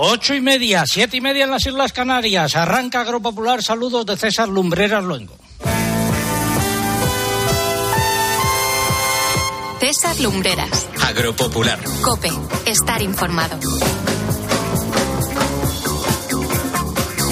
Ocho 0.00 0.32
y 0.32 0.40
media, 0.40 0.84
siete 0.86 1.16
y 1.16 1.20
media 1.20 1.42
en 1.42 1.50
las 1.50 1.66
Islas 1.66 1.92
Canarias. 1.92 2.54
Arranca 2.54 3.00
Agropopular. 3.00 3.64
Saludos 3.64 4.06
de 4.06 4.16
César 4.16 4.48
Lumbreras 4.48 5.02
Luengo. 5.02 5.36
César 9.80 10.20
Lumbreras. 10.20 10.86
Agropopular. 11.04 11.80
Cope. 12.00 12.30
Estar 12.64 13.02
informado. 13.02 13.58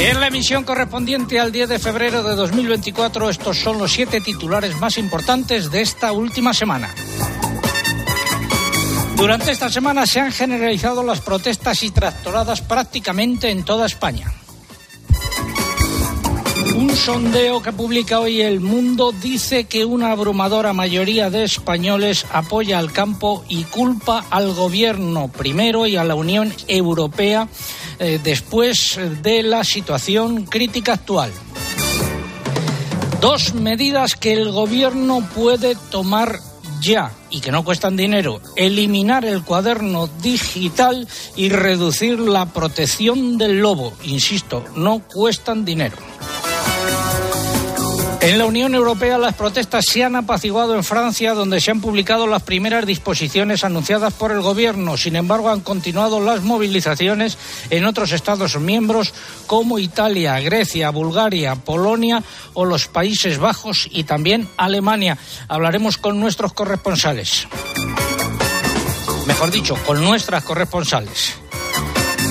En 0.01 0.19
la 0.19 0.27
emisión 0.27 0.65
correspondiente 0.65 1.39
al 1.39 1.53
10 1.53 1.69
de 1.69 1.79
febrero 1.79 2.25
de 2.25 2.35
2024, 2.35 3.31
estos 3.31 3.59
son 3.59 3.79
los 3.79 3.93
siete 3.93 4.21
titulares 4.21 4.77
más 4.81 4.99
importantes 4.99 5.71
de 5.71 5.83
esta 5.83 6.11
última 6.11 6.53
semana. 6.53 6.93
Durante 9.17 9.51
esta 9.51 9.71
semana 9.71 10.07
se 10.07 10.21
han 10.21 10.31
generalizado 10.31 11.03
las 11.03 11.23
protestas 11.23 11.83
y 11.83 11.91
tractoradas 11.91 12.61
prácticamente 12.61 13.51
en 13.51 13.65
toda 13.65 13.87
España. 13.87 14.33
Un 16.77 16.95
sondeo 16.95 17.63
que 17.63 17.73
publica 17.73 18.21
hoy 18.21 18.43
El 18.43 18.61
Mundo 18.61 19.13
dice 19.13 19.65
que 19.65 19.87
una 19.87 20.11
abrumadora 20.11 20.75
mayoría 20.75 21.31
de 21.31 21.45
españoles 21.45 22.27
apoya 22.31 22.79
al 22.79 22.93
campo 22.93 23.43
y 23.49 23.65
culpa 23.65 24.27
al 24.29 24.53
gobierno 24.53 25.29
primero 25.29 25.87
y 25.87 25.97
a 25.97 26.05
la 26.05 26.15
Unión 26.15 26.53
Europea 26.69 27.49
eh, 27.99 28.21
después 28.23 29.01
de 29.23 29.43
la 29.43 29.65
situación 29.65 30.45
crítica 30.45 30.93
actual. 30.93 31.33
Dos 33.23 33.55
medidas 33.55 34.15
que 34.15 34.35
el 34.35 34.53
gobierno 34.53 35.27
puede 35.35 35.75
tomar 35.91 36.39
ya 36.81 37.13
y 37.31 37.41
que 37.41 37.53
no 37.53 37.65
cuestan 37.65 37.97
dinero, 37.97 38.41
eliminar 38.57 39.25
el 39.25 39.43
cuaderno 39.43 40.09
digital 40.23 41.07
y 41.37 41.49
reducir 41.49 42.19
la 42.19 42.47
protección 42.47 43.39
del 43.39 43.61
lobo. 43.61 43.93
Insisto, 44.05 44.65
no 44.77 45.01
cuestan 45.01 45.65
dinero. 45.65 45.97
En 48.27 48.39
la 48.39 48.45
Unión 48.45 48.75
Europea 48.75 49.19
las 49.19 49.35
protestas 49.35 49.85
se 49.87 50.03
han 50.03 50.17
apaciguado 50.17 50.75
en 50.75 50.83
Francia, 50.83 51.33
donde 51.33 51.61
se 51.61 51.71
han 51.71 51.81
publicado 51.81 52.27
las 52.27 52.43
primeras 52.43 52.85
disposiciones 52.85 53.63
anunciadas 53.63 54.13
por 54.15 54.33
el 54.33 54.41
Gobierno. 54.41 54.97
Sin 54.97 55.15
embargo, 55.15 55.49
han 55.49 55.61
continuado 55.61 56.19
las 56.19 56.43
movilizaciones 56.43 57.39
en 57.71 57.85
otros 57.85 58.11
Estados 58.11 58.59
miembros 58.59 59.15
como 59.47 59.79
Italia, 59.79 60.41
Grecia, 60.41 60.91
Bulgaria, 60.91 61.55
Polonia 61.55 62.21
o 62.55 62.65
los 62.65 62.89
Países 62.89 63.39
Bajos 63.39 63.89
y 63.93 64.03
también 64.03 64.49
Alemania. 64.57 65.19
Hablaremos 65.47 65.97
con 65.97 66.19
nuestros 66.19 66.53
corresponsales. 66.53 67.47
Mejor 69.25 69.53
dicho, 69.53 69.77
con 69.87 70.03
nuestras 70.03 70.43
corresponsales. 70.43 71.46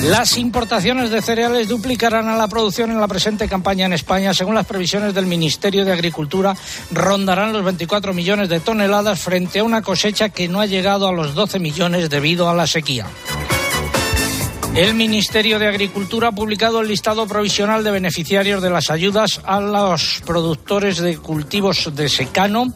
Las 0.10 0.38
importaciones 0.38 1.10
de 1.10 1.20
cereales 1.20 1.68
duplicarán 1.68 2.28
a 2.28 2.38
la 2.38 2.48
producción 2.48 2.92
en 2.92 3.02
la 3.02 3.08
presente 3.08 3.48
campaña 3.48 3.88
en 3.88 3.94
España. 3.94 4.36
Según 4.36 4.54
las 4.54 4.68
previsiones 4.68 5.16
del 5.16 5.26
Ministerio 5.26 5.84
de 5.84 5.92
Agricultura, 5.94 6.56
rondarán 6.92 7.54
los 7.54 7.64
24 7.64 8.14
millones 8.14 8.48
de 8.48 8.60
toneladas 8.60 9.20
frente 9.20 9.60
a 9.60 9.64
una 9.64 9.82
cosecha 9.82 10.30
que 10.30 10.48
no 10.48 10.62
ha 10.62 10.68
llegado 10.68 11.08
a 11.08 11.12
los 11.12 11.34
12 11.34 11.58
millones 11.58 12.12
debido 12.12 12.48
a 12.48 12.54
la 12.54 12.68
sequía. 12.68 13.08
El 14.76 14.94
Ministerio 14.94 15.58
de 15.58 15.68
Agricultura 15.70 16.28
ha 16.28 16.32
publicado 16.34 16.82
el 16.82 16.90
listado 16.90 17.26
provisional 17.28 17.82
de 17.86 17.92
beneficiarios 17.92 18.62
de 18.62 18.70
las 18.70 18.90
ayudas 18.90 19.40
a 19.46 19.62
los 19.62 20.22
productores 20.26 20.98
de 20.98 21.18
cultivos 21.18 21.96
de 21.96 22.10
secano, 22.10 22.74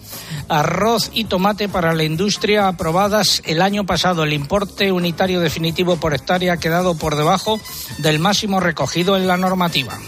arroz 0.47 1.11
y 1.13 1.25
tomate 1.25 1.67
para 1.67 1.93
la 1.93 2.05
industria 2.05 2.69
aprobadas 2.69 3.41
el 3.45 3.61
año 3.61 3.85
pasado. 3.85 4.23
El 4.23 4.31
importe 4.31 4.93
unitario 4.93 5.41
definitivo 5.41 5.97
por 5.97 6.13
hectárea 6.13 6.53
ha 6.53 6.57
quedado 6.57 6.97
por 6.97 7.17
debajo 7.17 7.59
del 7.97 8.19
máximo 8.19 8.61
recogido 8.61 9.17
en 9.17 9.27
la 9.27 9.35
normativa. 9.35 9.99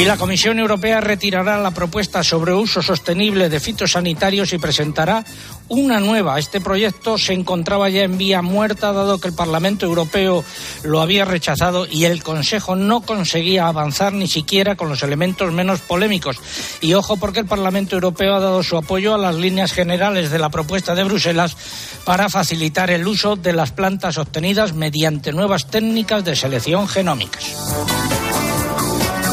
Y 0.00 0.06
la 0.06 0.16
Comisión 0.16 0.58
Europea 0.58 1.02
retirará 1.02 1.58
la 1.58 1.72
propuesta 1.72 2.24
sobre 2.24 2.54
uso 2.54 2.80
sostenible 2.80 3.50
de 3.50 3.60
fitosanitarios 3.60 4.50
y 4.54 4.58
presentará 4.58 5.22
una 5.68 6.00
nueva. 6.00 6.38
Este 6.38 6.58
proyecto 6.58 7.18
se 7.18 7.34
encontraba 7.34 7.90
ya 7.90 8.04
en 8.04 8.16
vía 8.16 8.40
muerta 8.40 8.94
dado 8.94 9.20
que 9.20 9.28
el 9.28 9.34
Parlamento 9.34 9.84
Europeo 9.84 10.42
lo 10.84 11.02
había 11.02 11.26
rechazado 11.26 11.86
y 11.86 12.06
el 12.06 12.22
Consejo 12.22 12.76
no 12.76 13.02
conseguía 13.02 13.68
avanzar 13.68 14.14
ni 14.14 14.26
siquiera 14.26 14.74
con 14.74 14.88
los 14.88 15.02
elementos 15.02 15.52
menos 15.52 15.80
polémicos. 15.80 16.38
Y 16.80 16.94
ojo 16.94 17.18
porque 17.18 17.40
el 17.40 17.46
Parlamento 17.46 17.94
Europeo 17.94 18.36
ha 18.36 18.40
dado 18.40 18.62
su 18.62 18.78
apoyo 18.78 19.14
a 19.14 19.18
las 19.18 19.34
líneas 19.34 19.70
generales 19.70 20.30
de 20.30 20.38
la 20.38 20.48
propuesta 20.48 20.94
de 20.94 21.04
Bruselas 21.04 21.58
para 22.06 22.30
facilitar 22.30 22.90
el 22.90 23.06
uso 23.06 23.36
de 23.36 23.52
las 23.52 23.72
plantas 23.72 24.16
obtenidas 24.16 24.72
mediante 24.72 25.30
nuevas 25.34 25.66
técnicas 25.66 26.24
de 26.24 26.36
selección 26.36 26.88
genómicas. 26.88 27.54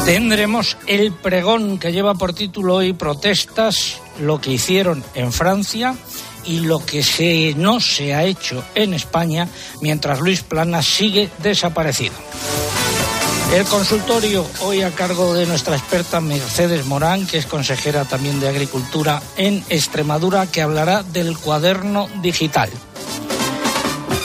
Tendremos 0.08 0.78
el 0.86 1.12
pregón 1.12 1.78
que 1.78 1.92
lleva 1.92 2.14
por 2.14 2.32
título 2.32 2.76
hoy 2.76 2.94
protestas, 2.94 4.00
lo 4.18 4.40
que 4.40 4.52
hicieron 4.52 5.04
en 5.12 5.34
Francia 5.34 5.94
y 6.46 6.60
lo 6.60 6.78
que 6.78 7.02
se, 7.02 7.52
no 7.58 7.78
se 7.78 8.14
ha 8.14 8.24
hecho 8.24 8.64
en 8.74 8.94
España 8.94 9.48
mientras 9.82 10.20
Luis 10.20 10.40
Plana 10.40 10.80
sigue 10.80 11.28
desaparecido. 11.42 12.14
El 13.54 13.66
consultorio 13.66 14.46
hoy 14.62 14.80
a 14.80 14.92
cargo 14.92 15.34
de 15.34 15.44
nuestra 15.44 15.76
experta 15.76 16.22
Mercedes 16.22 16.86
Morán, 16.86 17.26
que 17.26 17.36
es 17.36 17.44
consejera 17.44 18.06
también 18.06 18.40
de 18.40 18.48
Agricultura 18.48 19.20
en 19.36 19.62
Extremadura, 19.68 20.46
que 20.46 20.62
hablará 20.62 21.02
del 21.02 21.36
cuaderno 21.36 22.08
digital. 22.22 22.70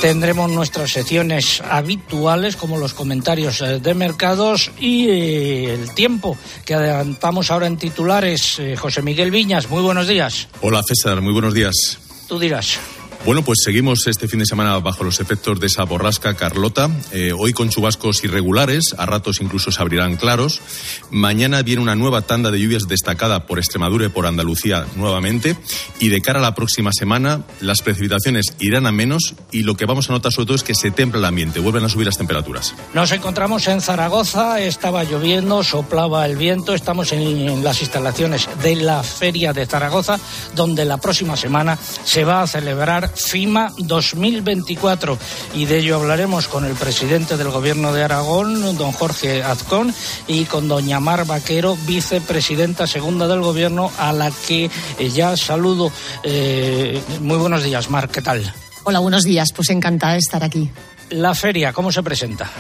Tendremos 0.04 0.52
nuestras 0.52 0.92
secciones 0.92 1.62
habituales 1.62 2.58
como 2.58 2.78
los 2.78 2.94
comentarios 2.94 3.62
eh, 3.62 3.80
de 3.80 3.94
mercados 3.94 4.70
y 4.78 5.08
eh, 5.08 5.74
el 5.74 5.94
tiempo 5.94 6.38
que 6.66 6.74
adelantamos 6.74 7.50
ahora 7.50 7.68
en 7.68 7.78
titulares. 7.78 8.60
Eh, 8.60 8.76
José 8.76 9.02
Miguel 9.02 9.32
Viñas, 9.32 9.70
muy 9.70 9.82
buenos 9.82 10.10
días. 10.10 10.50
Hola 10.60 10.84
César, 10.86 11.22
muy 11.22 11.32
buenos 11.32 11.54
días. 11.54 12.00
Tú 12.28 12.38
dirás. 12.38 12.80
Bueno, 13.26 13.42
pues 13.42 13.60
seguimos 13.64 14.06
este 14.08 14.28
fin 14.28 14.40
de 14.40 14.46
semana 14.46 14.78
bajo 14.80 15.06
los 15.06 15.22
efectos 15.22 15.58
de 15.58 15.68
esa 15.68 15.86
borrasca 15.86 16.34
Carlota. 16.34 16.90
Eh, 17.14 17.32
hoy 17.32 17.54
con 17.54 17.70
chubascos 17.70 18.22
irregulares, 18.26 18.94
a 18.98 19.06
ratos 19.06 19.40
incluso 19.40 19.72
se 19.72 19.82
abrirán 19.82 20.18
claros. 20.18 20.60
Mañana 21.10 21.62
viene 21.62 21.82
una 21.82 21.96
nueva 21.96 22.24
tanda 22.24 22.52
de 22.52 22.60
lluvias 22.60 22.90
destacada 22.90 23.46
por 23.46 23.60
Extremadura 23.60 24.08
y 24.08 24.10
por 24.10 24.26
Andalucía 24.26 24.86
nuevamente. 24.98 25.56
Y 26.02 26.10
de 26.10 26.22
cara 26.22 26.40
a 26.40 26.42
la 26.42 26.54
próxima 26.54 26.92
semana, 26.92 27.44
las 27.62 27.82
precipitaciones 27.82 28.58
irán 28.60 28.88
a 28.88 28.92
menos 28.92 29.36
y 29.54 29.64
lo 29.64 29.78
que 29.78 29.86
vamos 29.86 30.10
a 30.10 30.14
notar 30.14 30.34
sobre 30.34 30.48
todo 30.48 30.56
es 30.58 30.64
que 30.64 30.76
se 30.76 30.92
templa 30.92 31.20
el 31.20 31.26
ambiente, 31.26 31.62
vuelven 31.62 31.86
a 31.86 31.90
subir 31.90 32.08
las 32.08 32.18
temperaturas. 32.18 32.76
Nos 32.94 33.14
encontramos 33.14 33.66
en 33.70 33.80
Zaragoza, 33.80 34.60
estaba 34.60 35.06
lloviendo, 35.06 35.64
soplaba 35.64 36.26
el 36.26 36.36
viento. 36.36 36.74
Estamos 36.74 37.14
en, 37.14 37.22
en 37.22 37.64
las 37.64 37.80
instalaciones 37.80 38.50
de 38.62 38.76
la 38.76 39.02
Feria 39.02 39.54
de 39.54 39.66
Zaragoza, 39.66 40.20
donde 40.58 40.84
la 40.84 40.98
próxima 40.98 41.38
semana 41.38 41.80
se 42.04 42.26
va 42.26 42.42
a 42.42 42.48
celebrar 42.48 43.13
FIMA 43.16 43.72
2024 43.78 45.18
y 45.56 45.66
de 45.66 45.80
ello 45.80 45.96
hablaremos 45.96 46.48
con 46.48 46.66
el 46.66 46.74
presidente 46.74 47.38
del 47.38 47.50
Gobierno 47.50 47.94
de 47.94 48.04
Aragón, 48.04 48.78
don 48.78 48.92
Jorge 48.92 49.44
Azcón, 49.44 49.94
y 50.28 50.46
con 50.46 50.68
doña 50.68 51.00
Mar 51.00 51.26
Vaquero, 51.26 51.78
vicepresidenta 51.86 52.88
segunda 52.88 53.28
del 53.28 53.42
Gobierno, 53.42 53.92
a 53.98 54.14
la 54.14 54.32
que 54.48 54.70
eh, 55.00 55.10
ya 55.10 55.38
saludo. 55.38 55.92
Eh, 56.24 57.02
muy 57.22 57.38
buenos 57.38 57.64
días, 57.64 57.90
Mar, 57.90 58.10
¿qué 58.10 58.22
tal? 58.22 58.54
Hola, 58.84 59.00
buenos 59.00 59.24
días, 59.24 59.54
pues 59.54 59.70
encantada 59.70 60.14
de 60.14 60.20
estar 60.20 60.44
aquí. 60.44 60.70
La 61.10 61.34
feria, 61.36 61.74
¿cómo 61.74 61.92
se 61.92 62.04
presenta? 62.04 62.52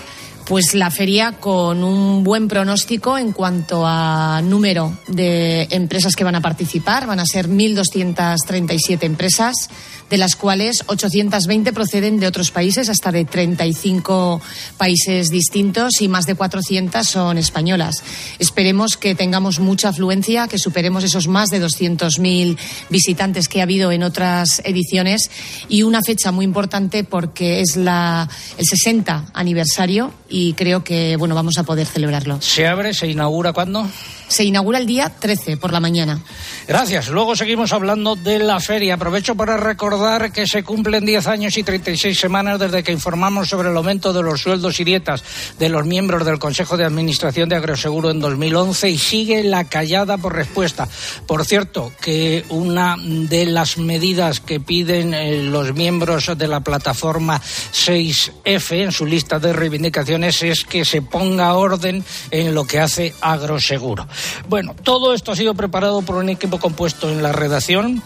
Pues 0.45 0.73
la 0.73 0.91
feria 0.91 1.33
con 1.39 1.83
un 1.83 2.23
buen 2.23 2.49
pronóstico 2.49 3.17
en 3.17 3.31
cuanto 3.31 3.83
a 3.85 4.41
número 4.43 4.97
de 5.07 5.67
empresas 5.71 6.15
que 6.15 6.25
van 6.25 6.35
a 6.35 6.41
participar. 6.41 7.07
Van 7.07 7.21
a 7.21 7.25
ser 7.25 7.47
1.237 7.47 9.03
empresas, 9.03 9.69
de 10.13 10.19
las 10.19 10.35
cuales 10.35 10.83
820 10.85 11.73
proceden 11.73 12.19
de 12.19 12.27
otros 12.27 12.51
países, 12.51 12.87
hasta 12.87 13.11
de 13.11 13.25
35 13.25 14.39
países 14.77 15.31
distintos 15.31 16.01
y 16.01 16.07
más 16.07 16.27
de 16.27 16.35
400 16.35 17.03
son 17.07 17.39
españolas. 17.39 18.03
Esperemos 18.37 18.95
que 18.95 19.15
tengamos 19.15 19.59
mucha 19.59 19.89
afluencia, 19.89 20.47
que 20.47 20.59
superemos 20.59 21.03
esos 21.03 21.27
más 21.27 21.49
de 21.49 21.59
200.000 21.59 22.59
visitantes 22.91 23.47
que 23.47 23.61
ha 23.61 23.63
habido 23.63 23.91
en 23.91 24.03
otras 24.03 24.61
ediciones 24.65 25.31
y 25.67 25.81
una 25.81 26.03
fecha 26.05 26.31
muy 26.31 26.45
importante 26.45 27.03
porque 27.03 27.61
es 27.61 27.75
la, 27.75 28.29
el 28.59 28.65
60 28.67 29.31
aniversario 29.33 30.13
y 30.29 30.53
creo 30.53 30.83
que 30.83 31.15
bueno 31.17 31.33
vamos 31.33 31.57
a 31.57 31.63
poder 31.63 31.87
celebrarlo. 31.87 32.39
¿Se 32.39 32.67
abre? 32.67 32.93
¿Se 32.93 33.07
inaugura 33.07 33.51
cuándo? 33.51 33.89
Se 34.33 34.43
inaugura 34.43 34.79
el 34.79 34.87
día 34.87 35.11
13 35.19 35.57
por 35.57 35.71
la 35.71 35.79
mañana. 35.79 36.19
Gracias. 36.67 37.09
Luego 37.09 37.35
seguimos 37.35 37.71
hablando 37.71 38.15
de 38.15 38.39
la 38.39 38.59
feria. 38.59 38.95
Aprovecho 38.95 39.35
para 39.35 39.57
recordar 39.57 40.31
que 40.31 40.47
se 40.47 40.63
cumplen 40.63 41.05
10 41.05 41.27
años 41.27 41.55
y 41.55 41.61
36 41.61 42.17
semanas 42.17 42.57
desde 42.57 42.81
que 42.81 42.91
informamos 42.91 43.47
sobre 43.47 43.69
el 43.69 43.77
aumento 43.77 44.11
de 44.11 44.23
los 44.23 44.41
sueldos 44.41 44.79
y 44.79 44.85
dietas 44.85 45.23
de 45.59 45.69
los 45.69 45.85
miembros 45.85 46.25
del 46.25 46.39
Consejo 46.39 46.77
de 46.77 46.83
Administración 46.83 47.47
de 47.47 47.57
Agroseguro 47.57 48.09
en 48.09 48.19
2011 48.21 48.89
y 48.89 48.97
sigue 48.97 49.43
la 49.43 49.65
callada 49.65 50.17
por 50.17 50.33
respuesta. 50.33 50.89
Por 51.27 51.45
cierto, 51.45 51.91
que 52.01 52.43
una 52.49 52.95
de 52.97 53.45
las 53.45 53.77
medidas 53.77 54.39
que 54.39 54.59
piden 54.59 55.13
eh, 55.13 55.43
los 55.43 55.75
miembros 55.75 56.35
de 56.35 56.47
la 56.47 56.61
plataforma 56.61 57.39
6F 57.39 58.81
en 58.81 58.91
su 58.91 59.05
lista 59.05 59.37
de 59.37 59.53
reivindicaciones 59.53 60.41
es 60.41 60.65
que 60.65 60.85
se 60.85 61.03
ponga 61.03 61.53
orden 61.53 62.03
en 62.31 62.55
lo 62.55 62.65
que 62.65 62.79
hace 62.79 63.13
Agroseguro. 63.21 64.07
Bueno, 64.49 64.75
todo 64.83 65.13
esto 65.13 65.31
ha 65.31 65.35
sido 65.35 65.53
preparado 65.53 66.01
por 66.01 66.15
un 66.15 66.29
equipo 66.29 66.59
compuesto 66.59 67.09
en 67.09 67.23
la 67.23 67.31
redacción 67.31 68.01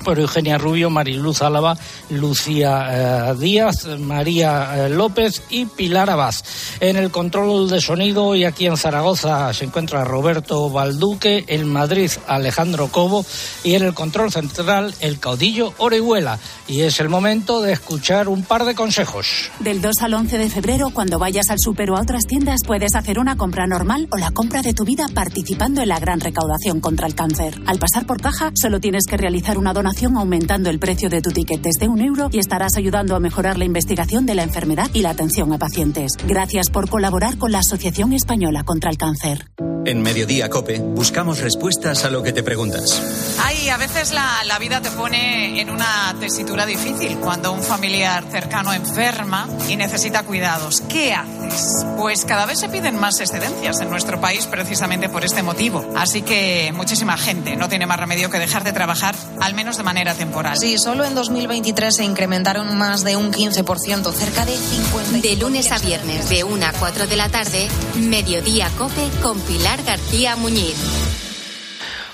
por 0.00 0.18
Eugenia 0.18 0.58
Rubio, 0.58 0.90
Mariluz 0.90 1.42
Álava, 1.42 1.76
Lucía 2.08 3.32
eh, 3.32 3.34
Díaz, 3.38 3.86
María 3.98 4.86
eh, 4.86 4.90
López 4.90 5.42
y 5.50 5.66
Pilar 5.66 6.10
Abad. 6.10 6.34
En 6.80 6.96
el 6.96 7.10
control 7.10 7.68
de 7.68 7.80
sonido 7.80 8.34
y 8.34 8.44
aquí 8.44 8.66
en 8.66 8.76
Zaragoza 8.76 9.52
se 9.52 9.66
encuentra 9.66 10.04
Roberto 10.04 10.70
Balduque, 10.70 11.44
en 11.48 11.68
Madrid 11.68 12.10
Alejandro 12.26 12.88
Cobo 12.88 13.24
y 13.62 13.74
en 13.74 13.82
el 13.82 13.94
control 13.94 14.32
central 14.32 14.94
el 15.00 15.18
caudillo 15.18 15.74
Orihuela. 15.78 16.38
Y 16.66 16.82
es 16.82 17.00
el 17.00 17.08
momento 17.08 17.60
de 17.60 17.72
escuchar 17.72 18.28
un 18.28 18.42
par 18.42 18.64
de 18.64 18.74
consejos. 18.74 19.50
Del 19.60 19.82
2 19.82 20.02
al 20.02 20.14
11 20.14 20.38
de 20.38 20.48
febrero, 20.48 20.90
cuando 20.90 21.18
vayas 21.18 21.50
al 21.50 21.58
super 21.58 21.90
o 21.90 21.96
a 21.96 22.00
otras 22.00 22.24
tiendas, 22.26 22.60
puedes 22.66 22.94
hacer 22.94 23.18
una 23.18 23.36
compra 23.36 23.66
normal 23.66 24.08
o 24.10 24.16
la 24.16 24.30
compra 24.30 24.62
de 24.62 24.72
tu 24.72 24.84
vida 24.84 25.06
participando 25.12 25.82
en 25.82 25.88
la 25.88 25.98
gran 25.98 26.20
recaudación 26.20 26.80
contra 26.80 27.06
el 27.06 27.14
cáncer. 27.14 27.60
Al 27.66 27.78
pasar 27.78 28.06
por 28.06 28.20
caja, 28.20 28.50
solo 28.54 28.80
tienes 28.80 29.04
que 29.08 29.16
realizar 29.16 29.58
una 29.58 29.72
donación 29.72 29.89
aumentando 30.18 30.70
el 30.70 30.78
precio 30.78 31.08
de 31.08 31.20
tu 31.20 31.30
ticket 31.30 31.60
desde 31.60 31.88
un 31.88 32.00
euro 32.00 32.28
y 32.32 32.38
estarás 32.38 32.76
ayudando 32.76 33.14
a 33.16 33.20
mejorar 33.20 33.58
la 33.58 33.64
investigación 33.64 34.26
de 34.26 34.34
la 34.34 34.42
enfermedad 34.42 34.90
y 34.94 35.02
la 35.02 35.10
atención 35.10 35.52
a 35.52 35.58
pacientes. 35.58 36.12
Gracias 36.26 36.70
por 36.70 36.88
colaborar 36.88 37.38
con 37.38 37.52
la 37.52 37.58
Asociación 37.58 38.12
Española 38.12 38.64
contra 38.64 38.90
el 38.90 38.96
Cáncer. 38.96 39.50
En 39.86 40.02
Mediodía 40.02 40.50
Cope 40.50 40.78
buscamos 40.78 41.40
respuestas 41.40 42.04
a 42.04 42.10
lo 42.10 42.22
que 42.22 42.32
te 42.32 42.42
preguntas. 42.42 43.00
Ay, 43.42 43.70
a 43.70 43.78
veces 43.78 44.12
la, 44.12 44.42
la, 44.44 44.58
vida 44.58 44.82
te 44.82 44.90
pone 44.90 45.58
en 45.58 45.70
una 45.70 46.14
tesitura 46.20 46.66
difícil 46.66 47.16
cuando 47.16 47.52
un 47.52 47.62
familiar 47.62 48.22
cercano 48.30 48.74
enferma 48.74 49.48
y 49.68 49.76
necesita 49.76 50.22
cuidados. 50.24 50.82
¿Qué 50.82 51.14
haces? 51.14 51.86
Pues 51.96 52.26
cada 52.26 52.44
vez 52.44 52.58
se 52.58 52.68
piden 52.68 53.00
más 53.00 53.20
excedencias 53.20 53.80
en 53.80 53.88
nuestro 53.88 54.20
país 54.20 54.46
precisamente 54.46 55.08
por 55.08 55.24
este 55.24 55.42
motivo. 55.42 55.90
Así 55.96 56.20
que 56.20 56.72
muchísima 56.74 57.16
gente 57.16 57.56
no 57.56 57.70
tiene 57.70 57.86
más 57.86 57.98
remedio 57.98 58.28
que 58.28 58.38
dejar 58.38 58.64
de 58.64 58.72
trabajar, 58.72 59.14
al 59.40 59.54
menos 59.54 59.78
de 59.78 59.82
manera 59.82 60.14
temporal. 60.14 60.58
Sí, 60.58 60.76
solo 60.76 61.04
en 61.04 61.14
2023 61.14 61.96
se 61.96 62.04
incrementaron 62.04 62.76
más 62.76 63.02
de 63.02 63.16
un 63.16 63.32
15%, 63.32 64.12
cerca 64.12 64.44
de 64.44 64.56
50. 64.56 65.26
De 65.26 65.36
lunes 65.36 65.72
a 65.72 65.78
viernes, 65.78 66.28
de 66.28 66.44
1 66.44 66.66
a 66.66 66.72
4 66.72 67.06
de 67.06 67.16
la 67.16 67.30
tarde, 67.30 67.68
Mediodía 67.96 68.68
Cope 68.76 69.08
con 69.22 69.40
Pilar 69.40 69.69
García 69.76 70.36
Muñiz. 70.36 70.76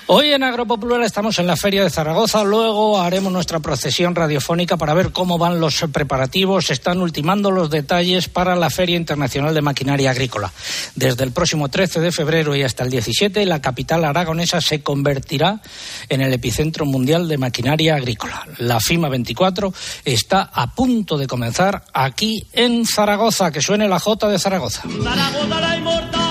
Hoy 0.09 0.31
en 0.31 0.41
Agropopular 0.41 1.01
estamos 1.01 1.37
en 1.37 1.47
la 1.47 1.57
Feria 1.57 1.83
de 1.83 1.89
Zaragoza, 1.89 2.41
luego 2.45 3.01
haremos 3.01 3.33
nuestra 3.33 3.59
procesión 3.59 4.15
radiofónica 4.15 4.77
para 4.77 4.93
ver 4.93 5.11
cómo 5.11 5.37
van 5.37 5.59
los 5.59 5.83
preparativos. 5.91 6.67
Se 6.67 6.73
están 6.73 7.01
ultimando 7.01 7.51
los 7.51 7.69
detalles 7.69 8.29
para 8.29 8.55
la 8.55 8.69
Feria 8.69 8.95
Internacional 8.95 9.53
de 9.53 9.61
Maquinaria 9.61 10.11
Agrícola. 10.11 10.53
Desde 10.95 11.25
el 11.25 11.33
próximo 11.33 11.67
13 11.67 11.99
de 11.99 12.13
febrero 12.13 12.55
y 12.55 12.63
hasta 12.63 12.85
el 12.85 12.89
17, 12.89 13.45
la 13.45 13.59
capital 13.59 14.05
aragonesa 14.05 14.61
se 14.61 14.81
convertirá 14.81 15.59
en 16.07 16.21
el 16.21 16.31
epicentro 16.31 16.85
mundial 16.85 17.27
de 17.27 17.37
maquinaria 17.37 17.95
agrícola. 17.95 18.47
La 18.59 18.79
FIMA 18.79 19.09
24 19.09 19.73
está 20.05 20.43
a 20.53 20.73
punto 20.73 21.17
de 21.17 21.27
comenzar 21.27 21.83
aquí 21.93 22.47
en 22.53 22.85
Zaragoza. 22.85 23.51
Que 23.51 23.61
suene 23.61 23.89
la 23.89 23.99
J 23.99 24.29
de 24.29 24.39
Zaragoza. 24.39 24.83
Zaragoza 24.83 25.59
la 25.59 25.75
inmortal. 25.75 26.26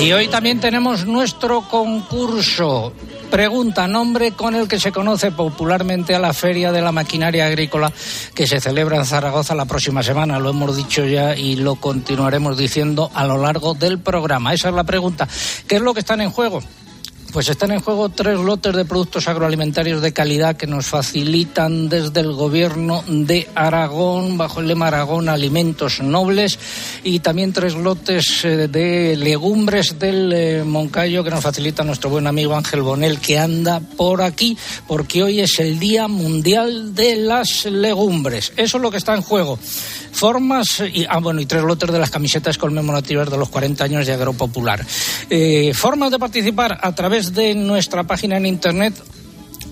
Y 0.00 0.12
hoy 0.12 0.28
también 0.28 0.60
tenemos 0.60 1.06
nuestro 1.06 1.62
concurso. 1.62 2.92
Pregunta, 3.30 3.88
nombre 3.88 4.32
con 4.32 4.54
el 4.54 4.68
que 4.68 4.78
se 4.78 4.92
conoce 4.92 5.32
popularmente 5.32 6.14
a 6.14 6.18
la 6.18 6.32
Feria 6.32 6.70
de 6.70 6.80
la 6.80 6.92
Maquinaria 6.92 7.46
Agrícola 7.46 7.90
que 8.34 8.46
se 8.46 8.60
celebra 8.60 8.98
en 8.98 9.04
Zaragoza 9.04 9.54
la 9.54 9.64
próxima 9.64 10.02
semana. 10.02 10.38
Lo 10.38 10.50
hemos 10.50 10.76
dicho 10.76 11.04
ya 11.04 11.34
y 11.34 11.56
lo 11.56 11.76
continuaremos 11.76 12.56
diciendo 12.56 13.10
a 13.14 13.26
lo 13.26 13.38
largo 13.38 13.74
del 13.74 13.98
programa. 13.98 14.52
Esa 14.52 14.68
es 14.68 14.74
la 14.74 14.84
pregunta. 14.84 15.26
¿Qué 15.66 15.76
es 15.76 15.82
lo 15.82 15.94
que 15.94 16.00
están 16.00 16.20
en 16.20 16.30
juego? 16.30 16.62
Pues 17.36 17.50
están 17.50 17.70
en 17.70 17.80
juego 17.80 18.08
tres 18.08 18.38
lotes 18.38 18.74
de 18.74 18.86
productos 18.86 19.28
agroalimentarios 19.28 20.00
de 20.00 20.14
calidad 20.14 20.56
que 20.56 20.66
nos 20.66 20.86
facilitan 20.86 21.90
desde 21.90 22.20
el 22.20 22.32
gobierno 22.32 23.04
de 23.06 23.46
Aragón, 23.54 24.38
bajo 24.38 24.60
el 24.60 24.68
lema 24.68 24.86
Aragón 24.86 25.28
Alimentos 25.28 26.00
Nobles, 26.00 26.58
y 27.04 27.18
también 27.18 27.52
tres 27.52 27.74
lotes 27.74 28.42
eh, 28.46 28.68
de 28.68 29.16
legumbres 29.18 29.98
del 29.98 30.32
eh, 30.32 30.64
Moncayo 30.64 31.22
que 31.22 31.28
nos 31.28 31.42
facilita 31.42 31.84
nuestro 31.84 32.08
buen 32.08 32.26
amigo 32.26 32.56
Ángel 32.56 32.80
Bonel, 32.80 33.20
que 33.20 33.38
anda 33.38 33.80
por 33.80 34.22
aquí, 34.22 34.56
porque 34.86 35.22
hoy 35.22 35.40
es 35.40 35.60
el 35.60 35.78
Día 35.78 36.08
Mundial 36.08 36.94
de 36.94 37.16
las 37.16 37.66
Legumbres. 37.66 38.54
Eso 38.56 38.78
es 38.78 38.82
lo 38.82 38.90
que 38.90 38.96
está 38.96 39.14
en 39.14 39.20
juego. 39.20 39.58
Formas, 40.16 40.82
y, 40.94 41.04
ah, 41.06 41.18
bueno, 41.18 41.42
y 41.42 41.44
tres 41.44 41.62
lotes 41.62 41.92
de 41.92 41.98
las 41.98 42.10
camisetas 42.10 42.56
conmemorativas 42.56 43.28
de 43.28 43.36
los 43.36 43.50
40 43.50 43.84
años 43.84 44.06
de 44.06 44.14
Agropopular. 44.14 44.82
Eh, 45.28 45.74
formas 45.74 46.10
de 46.10 46.18
participar 46.18 46.78
a 46.80 46.94
través 46.94 47.25
de 47.34 47.54
nuestra 47.54 48.04
página 48.04 48.36
en 48.36 48.46
internet 48.46 48.94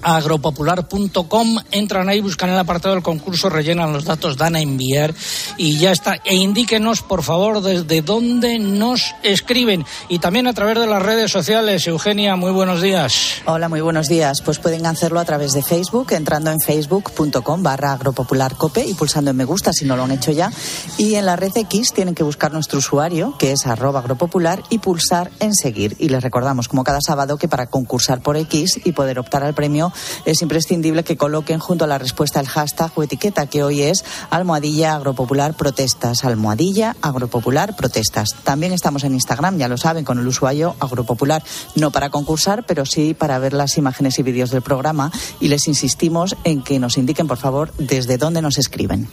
agropopular.com, 0.02 1.58
entran 1.70 2.08
ahí, 2.08 2.20
buscan 2.20 2.50
el 2.50 2.58
apartado 2.58 2.94
del 2.94 3.02
concurso, 3.02 3.48
rellenan 3.48 3.92
los 3.92 4.04
datos, 4.04 4.36
dan 4.36 4.56
a 4.56 4.60
enviar 4.60 5.14
y 5.56 5.78
ya 5.78 5.92
está. 5.92 6.16
E 6.24 6.34
indíquenos, 6.34 7.02
por 7.02 7.22
favor, 7.22 7.62
desde 7.62 8.02
dónde 8.02 8.58
nos 8.58 9.14
escriben 9.22 9.84
y 10.08 10.18
también 10.18 10.46
a 10.46 10.52
través 10.52 10.78
de 10.78 10.86
las 10.86 11.02
redes 11.02 11.30
sociales. 11.30 11.86
Eugenia, 11.86 12.36
muy 12.36 12.50
buenos 12.50 12.82
días. 12.82 13.42
Hola, 13.46 13.68
muy 13.68 13.80
buenos 13.80 14.08
días. 14.08 14.42
Pues 14.42 14.58
pueden 14.58 14.86
hacerlo 14.86 15.20
a 15.20 15.24
través 15.24 15.52
de 15.52 15.62
Facebook, 15.62 16.12
entrando 16.12 16.50
en 16.50 16.60
facebook.com 16.60 17.62
barra 17.62 17.92
agropopularcope 17.92 18.84
y 18.84 18.94
pulsando 18.94 19.30
en 19.30 19.36
me 19.36 19.44
gusta 19.44 19.72
si 19.72 19.84
no 19.84 19.96
lo 19.96 20.04
han 20.04 20.12
hecho 20.12 20.32
ya. 20.32 20.50
Y 20.96 21.14
en 21.16 21.26
la 21.26 21.36
red 21.36 21.52
X 21.54 21.92
tienen 21.92 22.14
que 22.14 22.22
buscar 22.22 22.52
nuestro 22.52 22.78
usuario, 22.78 23.36
que 23.38 23.52
es 23.52 23.66
arroba 23.66 24.00
agropopular, 24.00 24.62
y 24.70 24.78
pulsar 24.78 25.30
en 25.40 25.54
seguir. 25.54 25.96
Y 25.98 26.08
les 26.08 26.22
recordamos, 26.22 26.68
como 26.68 26.84
cada 26.84 27.00
sábado, 27.00 27.36
que 27.36 27.48
para 27.48 27.66
concursar 27.66 28.22
por 28.22 28.36
X 28.36 28.80
y 28.84 28.92
poder 28.92 29.18
optar 29.18 29.42
al 29.42 29.54
premio 29.54 29.83
es 30.24 30.42
imprescindible 30.42 31.04
que 31.04 31.16
coloquen 31.16 31.58
junto 31.58 31.84
a 31.84 31.88
la 31.88 31.98
respuesta 31.98 32.40
el 32.40 32.48
hashtag 32.48 32.92
o 32.94 33.02
etiqueta 33.02 33.46
que 33.46 33.62
hoy 33.62 33.82
es 33.82 34.04
almohadilla 34.30 34.94
agropopular 34.94 35.54
protestas. 35.54 36.24
Almohadilla 36.24 36.96
agropopular 37.02 37.76
protestas. 37.76 38.30
También 38.44 38.72
estamos 38.72 39.04
en 39.04 39.14
Instagram, 39.14 39.58
ya 39.58 39.68
lo 39.68 39.76
saben, 39.76 40.04
con 40.04 40.18
el 40.18 40.26
usuario 40.26 40.76
agropopular. 40.80 41.42
No 41.74 41.90
para 41.90 42.10
concursar, 42.10 42.64
pero 42.66 42.86
sí 42.86 43.14
para 43.14 43.38
ver 43.38 43.52
las 43.52 43.76
imágenes 43.78 44.18
y 44.18 44.22
vídeos 44.22 44.50
del 44.50 44.62
programa. 44.62 45.10
Y 45.40 45.48
les 45.48 45.68
insistimos 45.68 46.36
en 46.44 46.62
que 46.62 46.78
nos 46.78 46.98
indiquen, 46.98 47.26
por 47.26 47.38
favor, 47.38 47.72
desde 47.78 48.18
dónde 48.18 48.42
nos 48.42 48.58
escriben. 48.58 49.08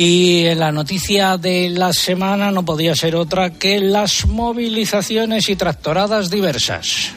Y 0.00 0.54
la 0.54 0.70
noticia 0.70 1.38
de 1.38 1.70
la 1.70 1.92
semana 1.92 2.52
no 2.52 2.64
podía 2.64 2.94
ser 2.94 3.16
otra 3.16 3.54
que 3.54 3.80
las 3.80 4.26
movilizaciones 4.26 5.48
y 5.48 5.56
tractoradas 5.56 6.30
diversas. 6.30 7.10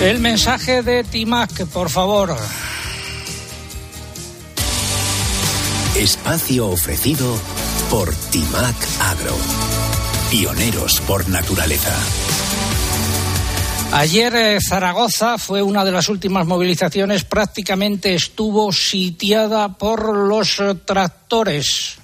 El 0.00 0.20
mensaje 0.20 0.82
de 0.82 1.02
Timac, 1.02 1.66
por 1.66 1.90
favor. 1.90 2.36
Espacio 5.96 6.68
ofrecido 6.68 7.36
por 7.90 8.14
Timac 8.30 8.76
Agro. 9.00 9.36
Pioneros 10.30 11.00
por 11.00 11.28
naturaleza. 11.28 11.92
Ayer 13.90 14.36
eh, 14.36 14.58
Zaragoza 14.60 15.36
fue 15.36 15.62
una 15.62 15.84
de 15.84 15.90
las 15.90 16.08
últimas 16.08 16.46
movilizaciones, 16.46 17.24
prácticamente 17.24 18.14
estuvo 18.14 18.70
sitiada 18.70 19.76
por 19.78 20.14
los 20.14 20.60
eh, 20.60 20.74
tractores. 20.84 21.98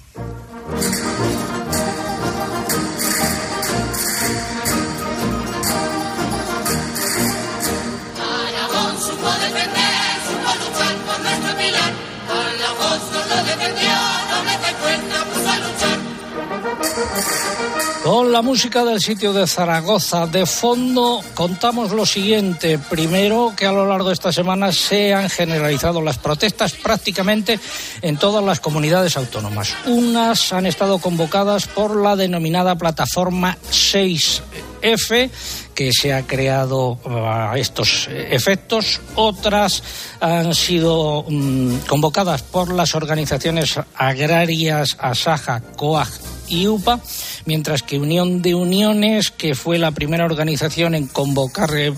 Con 18.05 18.31
la 18.31 18.43
música 18.43 18.85
del 18.85 19.01
sitio 19.01 19.33
de 19.33 19.47
Zaragoza 19.47 20.27
de 20.27 20.45
fondo 20.45 21.23
contamos 21.33 21.91
lo 21.91 22.05
siguiente. 22.05 22.77
Primero, 22.77 23.53
que 23.57 23.65
a 23.65 23.71
lo 23.71 23.87
largo 23.87 24.09
de 24.09 24.13
esta 24.13 24.31
semana 24.31 24.71
se 24.71 25.11
han 25.11 25.27
generalizado 25.27 26.03
las 26.03 26.19
protestas 26.19 26.73
prácticamente 26.73 27.59
en 28.03 28.17
todas 28.17 28.43
las 28.43 28.59
comunidades 28.59 29.17
autónomas. 29.17 29.73
Unas 29.87 30.53
han 30.53 30.67
estado 30.67 30.99
convocadas 30.99 31.65
por 31.65 31.95
la 31.95 32.15
denominada 32.15 32.75
plataforma 32.75 33.57
6F 33.71 35.31
que 35.73 35.91
se 35.91 36.13
ha 36.13 36.27
creado 36.27 36.99
a 37.07 37.57
estos 37.57 38.07
efectos. 38.07 39.01
Otras 39.15 39.81
han 40.19 40.53
sido 40.53 41.25
mm, 41.27 41.77
convocadas 41.87 42.43
por 42.43 42.71
las 42.71 42.93
organizaciones 42.93 43.79
agrarias 43.95 44.95
Asaja, 44.99 45.59
COAG 45.75 46.34
y 46.47 46.67
UPA, 46.67 46.99
mientras 47.45 47.83
que 47.83 47.99
Unión 47.99 48.41
de 48.41 48.55
Uniones, 48.55 49.31
que 49.31 49.55
fue 49.55 49.77
la 49.77 49.91
primera 49.91 50.25
organización 50.25 50.95
en 50.95 51.07
convocar 51.07 51.69
eh, 51.75 51.93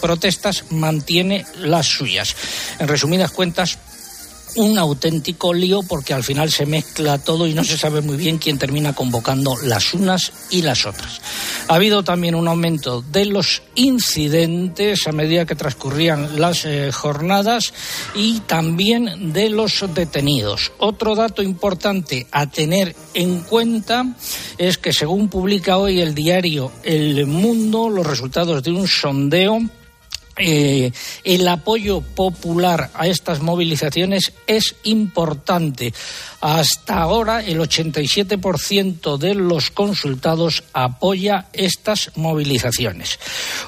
protestas, 0.00 0.64
mantiene 0.70 1.44
las 1.58 1.86
suyas. 1.86 2.36
En 2.78 2.88
resumidas 2.88 3.30
cuentas, 3.30 3.78
un 4.56 4.78
auténtico 4.78 5.52
lío 5.52 5.82
porque 5.82 6.14
al 6.14 6.24
final 6.24 6.50
se 6.50 6.66
mezcla 6.66 7.18
todo 7.18 7.46
y 7.46 7.54
no 7.54 7.64
se 7.64 7.76
sabe 7.78 8.00
muy 8.00 8.16
bien 8.16 8.38
quién 8.38 8.58
termina 8.58 8.94
convocando 8.94 9.56
las 9.64 9.94
unas 9.94 10.32
y 10.50 10.62
las 10.62 10.86
otras. 10.86 11.20
Ha 11.68 11.74
habido 11.74 12.02
también 12.02 12.34
un 12.34 12.48
aumento 12.48 13.02
de 13.02 13.26
los 13.26 13.62
incidentes 13.74 15.06
a 15.06 15.12
medida 15.12 15.46
que 15.46 15.54
transcurrían 15.54 16.40
las 16.40 16.64
eh, 16.64 16.90
jornadas 16.92 17.72
y 18.14 18.40
también 18.40 19.32
de 19.32 19.50
los 19.50 19.84
detenidos. 19.94 20.72
Otro 20.78 21.14
dato 21.14 21.42
importante 21.42 22.26
a 22.30 22.50
tener 22.50 22.94
en 23.14 23.40
cuenta 23.40 24.06
es 24.58 24.78
que 24.78 24.92
según 24.92 25.28
publica 25.28 25.78
hoy 25.78 26.00
el 26.00 26.14
diario 26.14 26.72
El 26.82 27.26
Mundo, 27.26 27.88
los 27.88 28.06
resultados 28.06 28.62
de 28.62 28.70
un 28.70 28.88
sondeo 28.88 29.60
eh, 30.36 30.92
el 31.24 31.46
apoyo 31.46 32.00
popular 32.00 32.90
a 32.94 33.06
estas 33.06 33.40
movilizaciones 33.40 34.32
es 34.46 34.76
importante. 34.84 35.92
Hasta 36.40 37.00
ahora 37.00 37.40
el 37.44 37.60
87% 37.60 39.16
de 39.18 39.34
los 39.34 39.70
consultados 39.70 40.64
apoya 40.72 41.48
estas 41.52 42.10
movilizaciones. 42.16 43.18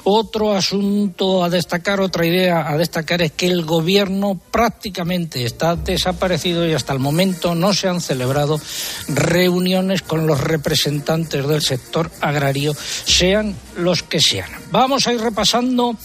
Otro 0.03 0.53
asunto 0.53 1.43
a 1.43 1.49
destacar, 1.49 2.01
otra 2.01 2.25
idea 2.25 2.69
a 2.69 2.77
destacar 2.77 3.21
es 3.21 3.31
que 3.31 3.47
el 3.47 3.63
gobierno 3.63 4.39
prácticamente 4.51 5.45
está 5.45 5.75
desaparecido 5.75 6.67
y 6.67 6.73
hasta 6.73 6.93
el 6.93 6.99
momento 6.99 7.55
no 7.55 7.73
se 7.73 7.87
han 7.87 8.01
celebrado 8.01 8.59
reuniones 9.07 10.01
con 10.01 10.27
los 10.27 10.41
representantes 10.41 11.47
del 11.47 11.61
sector 11.61 12.11
agrario, 12.21 12.75
sean 13.05 13.55
los 13.77 14.03
que 14.03 14.19
sean. 14.19 14.49
Vamos 14.71 15.07
a 15.07 15.13
ir 15.13 15.21
repasando 15.21 15.95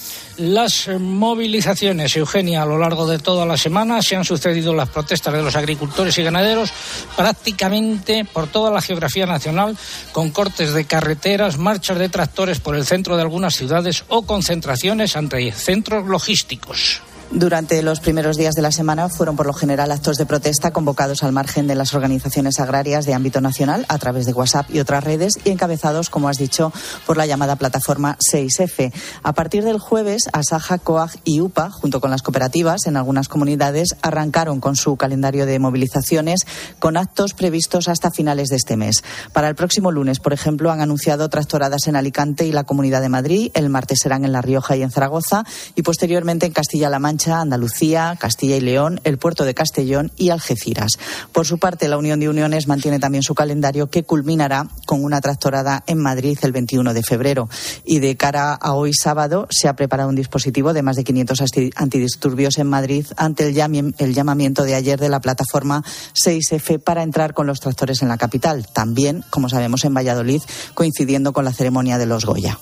las 0.54 0.88
movilizaciones, 0.99 2.16
Eugenia, 2.16 2.62
a 2.62 2.66
lo 2.66 2.78
largo 2.78 3.07
de 3.07 3.19
toda 3.19 3.47
la 3.47 3.57
semana 3.57 4.02
se 4.02 4.16
han 4.16 4.25
sucedido 4.25 4.75
las 4.75 4.88
protestas 4.88 5.33
de 5.33 5.42
los 5.42 5.57
agricultores 5.57 6.19
y 6.19 6.23
ganaderos 6.23 6.73
prácticamente 7.16 8.25
por 8.25 8.47
toda 8.47 8.71
la 8.71 8.83
geografía 8.83 9.26
nacional, 9.26 9.76
con 10.12 10.30
cortes 10.30 10.73
de 10.73 10.85
carreteras, 10.85 11.59
marchas 11.59 11.99
de 11.99 12.09
tractores 12.09 12.61
por 12.61 12.76
el 12.76 12.85
centro 12.85 13.16
de 13.16 13.23
algunas 13.23 13.54
ciudades 13.54 14.04
o 14.09 14.23
concentraciones 14.23 15.16
ante 15.16 15.52
centros 15.52 16.07
logísticos. 16.07 17.02
Durante 17.32 17.80
los 17.84 18.00
primeros 18.00 18.37
días 18.37 18.56
de 18.56 18.62
la 18.62 18.72
semana 18.72 19.08
fueron 19.08 19.37
por 19.37 19.46
lo 19.46 19.52
general 19.52 19.92
actos 19.92 20.16
de 20.16 20.26
protesta 20.26 20.72
convocados 20.72 21.22
al 21.22 21.30
margen 21.30 21.68
de 21.68 21.76
las 21.76 21.94
organizaciones 21.94 22.58
agrarias 22.58 23.06
de 23.06 23.14
ámbito 23.14 23.40
nacional 23.40 23.87
a 23.88 23.99
través 23.99 24.26
de 24.26 24.32
WhatsApp 24.32 24.68
y 24.68 24.80
otras 24.80 25.04
redes 25.04 25.38
y 25.44 25.50
encabezados, 25.50 26.10
como 26.10 26.28
has 26.28 26.38
dicho, 26.38 26.72
por 27.06 27.16
la 27.16 27.26
llamada 27.26 27.54
plataforma 27.54 28.18
6F. 28.18 28.92
A 29.22 29.32
partir 29.32 29.62
del 29.62 29.78
jueves, 29.78 30.28
Asaja, 30.32 30.78
COAG 30.78 31.12
y 31.22 31.40
UPA, 31.40 31.70
junto 31.70 32.00
con 32.00 32.10
las 32.10 32.22
cooperativas 32.22 32.88
en 32.88 32.96
algunas 32.96 33.28
comunidades, 33.28 33.94
arrancaron 34.02 34.58
con 34.58 34.75
su 34.75 34.96
calendario 34.96 35.46
de 35.46 35.60
movilizaciones 35.60 36.49
con 36.80 36.96
actos 36.96 37.34
previstos 37.34 37.87
hasta 37.87 38.10
finales 38.10 38.49
de 38.49 38.56
este 38.56 38.76
mes. 38.76 39.04
Para 39.32 39.49
el 39.49 39.54
próximo 39.54 39.92
lunes, 39.92 40.18
por 40.18 40.32
ejemplo, 40.32 40.72
han 40.72 40.80
anunciado 40.80 41.28
tractoradas 41.28 41.87
en 41.87 41.94
Alicante 41.94 42.44
y 42.44 42.50
la 42.50 42.64
Comunidad 42.64 43.00
de 43.00 43.08
Madrid, 43.08 43.52
el 43.54 43.70
martes 43.70 44.00
serán 44.00 44.25
en 44.25 44.32
La 44.32 44.42
Rioja 44.42 44.75
y 44.75 44.82
en 44.82 44.90
Zaragoza 44.90 45.44
y 45.76 45.82
posteriormente 45.82 46.46
en 46.46 46.52
Castilla-La 46.52 46.99
Mancha 46.99 47.19
Andalucía, 47.28 48.16
Castilla 48.18 48.56
y 48.56 48.60
León, 48.60 49.00
el 49.04 49.18
puerto 49.18 49.44
de 49.44 49.54
Castellón 49.54 50.10
y 50.16 50.30
Algeciras. 50.30 50.92
Por 51.32 51.46
su 51.46 51.58
parte, 51.58 51.88
la 51.88 51.98
Unión 51.98 52.20
de 52.20 52.28
Uniones 52.28 52.66
mantiene 52.66 52.98
también 52.98 53.22
su 53.22 53.34
calendario 53.34 53.90
que 53.90 54.04
culminará 54.04 54.68
con 54.86 55.04
una 55.04 55.20
tractorada 55.20 55.84
en 55.86 55.98
Madrid 55.98 56.38
el 56.42 56.52
21 56.52 56.94
de 56.94 57.02
febrero. 57.02 57.48
Y 57.84 57.98
de 57.98 58.16
cara 58.16 58.54
a 58.54 58.74
hoy 58.74 58.92
sábado 58.94 59.46
se 59.50 59.68
ha 59.68 59.76
preparado 59.76 60.08
un 60.08 60.16
dispositivo 60.16 60.72
de 60.72 60.82
más 60.82 60.96
de 60.96 61.04
500 61.04 61.42
antidisturbios 61.76 62.58
en 62.58 62.66
Madrid 62.66 63.06
ante 63.16 63.46
el, 63.48 63.94
el 63.98 64.14
llamamiento 64.14 64.62
de 64.62 64.74
ayer 64.74 64.98
de 64.98 65.08
la 65.08 65.20
plataforma 65.20 65.84
6F 66.14 66.82
para 66.82 67.02
entrar 67.02 67.34
con 67.34 67.46
los 67.46 67.60
tractores 67.60 68.02
en 68.02 68.08
la 68.08 68.18
capital. 68.18 68.66
También, 68.72 69.24
como 69.30 69.48
sabemos, 69.48 69.84
en 69.84 69.94
Valladolid, 69.94 70.42
coincidiendo 70.74 71.32
con 71.32 71.44
la 71.44 71.52
ceremonia 71.52 71.98
de 71.98 72.06
los 72.06 72.24
Goya. 72.24 72.58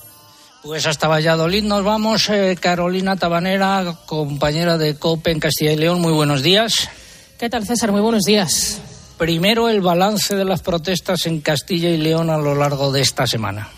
Pues 0.68 0.84
hasta 0.84 1.08
Valladolid 1.08 1.64
nos 1.64 1.82
vamos. 1.82 2.28
Eh, 2.28 2.54
Carolina 2.60 3.16
Tabanera, 3.16 3.96
compañera 4.04 4.76
de 4.76 4.96
COPE 4.96 5.30
en 5.30 5.40
Castilla 5.40 5.72
y 5.72 5.76
León. 5.76 6.02
Muy 6.02 6.12
buenos 6.12 6.42
días. 6.42 6.90
¿Qué 7.38 7.48
tal, 7.48 7.66
César? 7.66 7.90
Muy 7.90 8.02
buenos 8.02 8.24
días. 8.24 8.78
Primero, 9.16 9.70
el 9.70 9.80
balance 9.80 10.36
de 10.36 10.44
las 10.44 10.60
protestas 10.60 11.24
en 11.24 11.40
Castilla 11.40 11.88
y 11.88 11.96
León 11.96 12.28
a 12.28 12.36
lo 12.36 12.54
largo 12.54 12.92
de 12.92 13.00
esta 13.00 13.26
semana. 13.26 13.70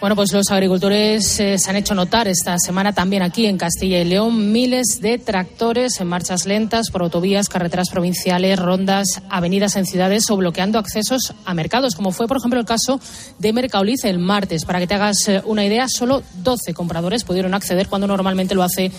Bueno, 0.00 0.16
pues 0.16 0.32
los 0.32 0.50
agricultores 0.50 1.40
eh, 1.40 1.58
se 1.58 1.70
han 1.70 1.76
hecho 1.76 1.94
notar 1.94 2.28
esta 2.28 2.58
semana 2.58 2.92
también 2.92 3.22
aquí 3.22 3.46
en 3.46 3.56
Castilla 3.56 4.00
y 4.00 4.04
León. 4.04 4.52
Miles 4.52 5.00
de 5.00 5.18
tractores 5.18 6.00
en 6.00 6.08
marchas 6.08 6.46
lentas 6.46 6.90
por 6.90 7.02
autovías, 7.02 7.48
carreteras 7.48 7.88
provinciales, 7.90 8.58
rondas, 8.58 9.22
avenidas 9.30 9.76
en 9.76 9.86
ciudades 9.86 10.28
o 10.30 10.36
bloqueando 10.36 10.78
accesos 10.78 11.34
a 11.44 11.54
mercados, 11.54 11.94
como 11.94 12.12
fue, 12.12 12.26
por 12.26 12.36
ejemplo, 12.36 12.60
el 12.60 12.66
caso 12.66 13.00
de 13.38 13.52
Mercauliz 13.52 14.04
el 14.04 14.18
martes. 14.18 14.64
Para 14.64 14.78
que 14.78 14.86
te 14.86 14.94
hagas 14.94 15.28
eh, 15.28 15.42
una 15.46 15.64
idea, 15.64 15.88
solo 15.88 16.22
12 16.42 16.74
compradores 16.74 17.24
pudieron 17.24 17.54
acceder 17.54 17.88
cuando 17.88 18.06
normalmente 18.06 18.54
lo 18.54 18.62
hace 18.62 18.90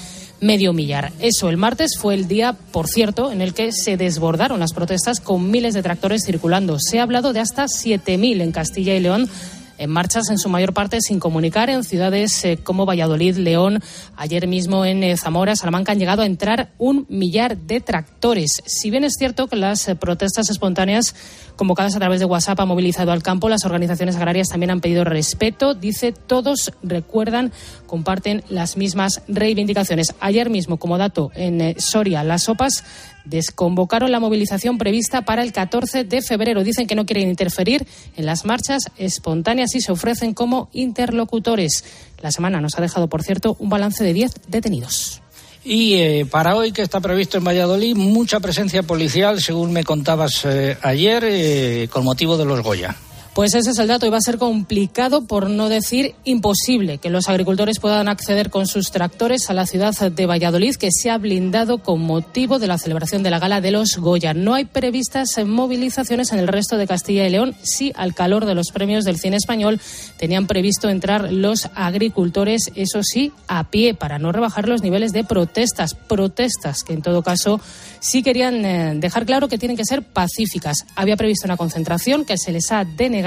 medio 0.41 0.73
millar. 0.73 1.11
Eso 1.19 1.49
el 1.49 1.57
martes 1.57 1.97
fue 1.97 2.13
el 2.13 2.27
día, 2.27 2.53
por 2.71 2.87
cierto, 2.87 3.31
en 3.31 3.41
el 3.41 3.53
que 3.53 3.71
se 3.71 3.97
desbordaron 3.97 4.59
las 4.59 4.73
protestas 4.73 5.19
con 5.19 5.51
miles 5.51 5.73
de 5.73 5.83
tractores 5.83 6.23
circulando. 6.25 6.77
Se 6.79 6.99
ha 6.99 7.03
hablado 7.03 7.33
de 7.33 7.39
hasta 7.39 7.65
7.000 7.65 8.41
en 8.41 8.51
Castilla 8.51 8.95
y 8.95 8.99
León 8.99 9.29
en 9.77 9.89
marchas 9.89 10.29
en 10.29 10.37
su 10.37 10.49
mayor 10.49 10.73
parte 10.73 11.01
sin 11.01 11.19
comunicar 11.19 11.69
en 11.69 11.83
ciudades 11.83 12.43
eh, 12.45 12.57
como 12.61 12.85
Valladolid, 12.85 13.37
León. 13.37 13.81
Ayer 14.15 14.47
mismo 14.47 14.85
en 14.85 15.03
eh, 15.03 15.17
Zamora, 15.17 15.55
Salamanca 15.55 15.91
han 15.91 15.99
llegado 15.99 16.21
a 16.21 16.25
entrar 16.25 16.69
un 16.77 17.05
millar 17.09 17.57
de 17.57 17.81
tractores. 17.81 18.61
Si 18.65 18.89
bien 18.89 19.03
es 19.03 19.13
cierto 19.17 19.47
que 19.47 19.55
las 19.55 19.87
eh, 19.87 19.95
protestas 19.95 20.49
espontáneas 20.49 21.15
convocadas 21.55 21.95
a 21.95 21.99
través 21.99 22.19
de 22.19 22.25
WhatsApp 22.25 22.59
han 22.59 22.67
movilizado 22.67 23.11
al 23.11 23.23
campo, 23.23 23.49
las 23.49 23.65
organizaciones 23.65 24.15
agrarias 24.15 24.49
también 24.49 24.71
han 24.71 24.81
pedido 24.81 25.03
respeto. 25.03 25.73
Dice, 25.73 26.11
todos 26.11 26.71
recuerdan, 26.83 27.51
comparten 27.87 28.43
las 28.49 28.77
mismas 28.77 29.21
reivindicaciones. 29.27 30.15
Ayer 30.19 30.49
mismo, 30.49 30.77
como 30.77 30.97
dato, 30.97 31.31
en 31.35 31.79
Soria, 31.79 32.23
las 32.23 32.43
sopas 32.43 32.83
desconvocaron 33.25 34.11
la 34.11 34.19
movilización 34.19 34.77
prevista 34.77 35.23
para 35.23 35.43
el 35.43 35.51
14 35.51 36.03
de 36.03 36.21
febrero. 36.21 36.63
Dicen 36.63 36.87
que 36.87 36.95
no 36.95 37.05
quieren 37.05 37.29
interferir 37.29 37.85
en 38.15 38.25
las 38.25 38.45
marchas 38.45 38.83
espontáneas 38.97 39.75
y 39.75 39.81
se 39.81 39.91
ofrecen 39.91 40.33
como 40.33 40.69
interlocutores. 40.71 41.83
La 42.21 42.31
semana 42.31 42.61
nos 42.61 42.77
ha 42.77 42.81
dejado, 42.81 43.07
por 43.07 43.23
cierto, 43.23 43.55
un 43.59 43.69
balance 43.69 44.03
de 44.03 44.13
10 44.13 44.31
detenidos. 44.47 45.21
Y 45.63 45.95
eh, 45.95 46.27
para 46.29 46.55
hoy, 46.55 46.71
que 46.71 46.83
está 46.83 47.01
previsto 47.01 47.39
en 47.39 47.43
Valladolid, 47.43 47.95
mucha 47.95 48.39
presencia 48.39 48.83
policial, 48.83 49.41
según 49.41 49.73
me 49.73 49.83
contabas 49.83 50.45
eh, 50.45 50.77
ayer, 50.83 51.23
eh, 51.27 51.87
con 51.91 52.03
motivo 52.03 52.37
de 52.37 52.45
los 52.45 52.61
Goya. 52.61 52.95
Pues 53.35 53.53
ese 53.53 53.71
es 53.71 53.79
el 53.79 53.89
dato 53.89 54.05
y 54.05 54.09
va 54.09 54.19
a 54.19 54.21
ser 54.21 54.37
complicado, 54.37 55.27
por 55.27 55.49
no 55.49 55.67
decir 55.67 56.15
imposible, 56.23 56.99
que 56.99 57.09
los 57.09 57.27
agricultores 57.27 57.81
puedan 57.81 58.07
acceder 58.07 58.49
con 58.49 58.65
sus 58.65 58.91
tractores 58.91 59.49
a 59.49 59.53
la 59.53 59.65
ciudad 59.65 59.93
de 60.09 60.25
Valladolid, 60.25 60.77
que 60.77 60.87
se 60.89 61.09
ha 61.09 61.17
blindado 61.17 61.79
con 61.79 61.99
motivo 61.99 62.59
de 62.59 62.67
la 62.67 62.77
celebración 62.77 63.23
de 63.23 63.31
la 63.31 63.39
gala 63.39 63.59
de 63.59 63.71
los 63.71 63.97
Goya. 63.97 64.33
No 64.33 64.53
hay 64.53 64.63
previstas 64.63 65.37
movilizaciones 65.45 66.31
en 66.31 66.39
el 66.39 66.47
resto 66.47 66.77
de 66.77 66.87
Castilla 66.87 67.27
y 67.27 67.29
León. 67.29 67.55
Sí, 67.61 67.91
al 67.97 68.15
calor 68.15 68.45
de 68.45 68.55
los 68.55 68.71
premios 68.71 69.03
del 69.03 69.17
cine 69.17 69.35
español, 69.35 69.81
tenían 70.15 70.47
previsto 70.47 70.87
entrar 70.87 71.33
los 71.33 71.67
agricultores, 71.75 72.71
eso 72.75 73.03
sí, 73.03 73.33
a 73.49 73.69
pie, 73.69 73.95
para 73.95 74.17
no 74.17 74.31
rebajar 74.31 74.69
los 74.69 74.81
niveles 74.81 75.11
de 75.11 75.25
protestas. 75.25 75.93
Protestas 75.93 76.83
que, 76.83 76.93
en 76.93 77.01
todo 77.01 77.21
caso, 77.21 77.59
sí 77.99 78.23
querían 78.23 78.63
eh, 78.63 78.93
dejar 78.95 79.25
claro 79.25 79.49
que 79.49 79.57
tienen 79.57 79.75
que 79.75 79.83
ser 79.83 80.03
pacíficas. 80.03 80.85
Había 80.95 81.17
previsto 81.17 81.47
una 81.47 81.57
concentración 81.57 82.23
que 82.23 82.37
se 82.37 82.53
les 82.53 82.71
ha 82.71 82.85
denegado 82.85 83.24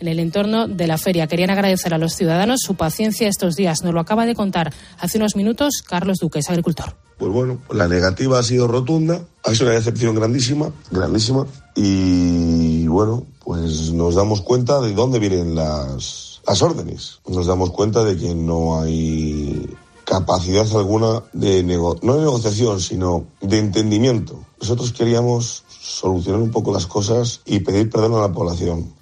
en 0.00 0.08
el 0.08 0.18
entorno 0.18 0.68
de 0.68 0.86
la 0.86 0.98
feria. 0.98 1.26
Querían 1.26 1.50
agradecer 1.50 1.94
a 1.94 1.98
los 1.98 2.14
ciudadanos 2.14 2.60
su 2.62 2.74
paciencia 2.74 3.28
estos 3.28 3.56
días. 3.56 3.82
Nos 3.82 3.94
lo 3.94 4.00
acaba 4.00 4.26
de 4.26 4.34
contar 4.34 4.72
hace 4.98 5.18
unos 5.18 5.36
minutos 5.36 5.82
Carlos 5.86 6.18
Duques, 6.18 6.48
agricultor. 6.50 6.96
Pues 7.18 7.32
bueno, 7.32 7.60
la 7.70 7.86
negativa 7.86 8.38
ha 8.38 8.42
sido 8.42 8.66
rotunda, 8.66 9.20
ha 9.44 9.54
sido 9.54 9.66
una 9.66 9.74
decepción 9.74 10.14
grandísima, 10.14 10.72
grandísima, 10.90 11.46
y 11.76 12.86
bueno, 12.86 13.26
pues 13.44 13.92
nos 13.92 14.14
damos 14.14 14.40
cuenta 14.40 14.80
de 14.80 14.94
dónde 14.94 15.18
vienen 15.18 15.54
las, 15.54 16.40
las 16.46 16.62
órdenes. 16.62 17.20
Nos 17.28 17.46
damos 17.46 17.70
cuenta 17.70 18.04
de 18.04 18.16
que 18.16 18.34
no 18.34 18.80
hay 18.80 19.68
capacidad 20.04 20.66
alguna 20.76 21.22
de 21.32 21.62
no 21.62 21.94
de 21.94 22.20
negociación, 22.20 22.80
sino 22.80 23.26
de 23.40 23.58
entendimiento. 23.58 24.40
Nosotros 24.60 24.92
queríamos 24.92 25.64
solucionar 25.68 26.40
un 26.40 26.50
poco 26.50 26.72
las 26.72 26.86
cosas 26.86 27.40
y 27.46 27.60
pedir 27.60 27.90
perdón 27.90 28.14
a 28.14 28.20
la 28.20 28.32
población. 28.32 28.92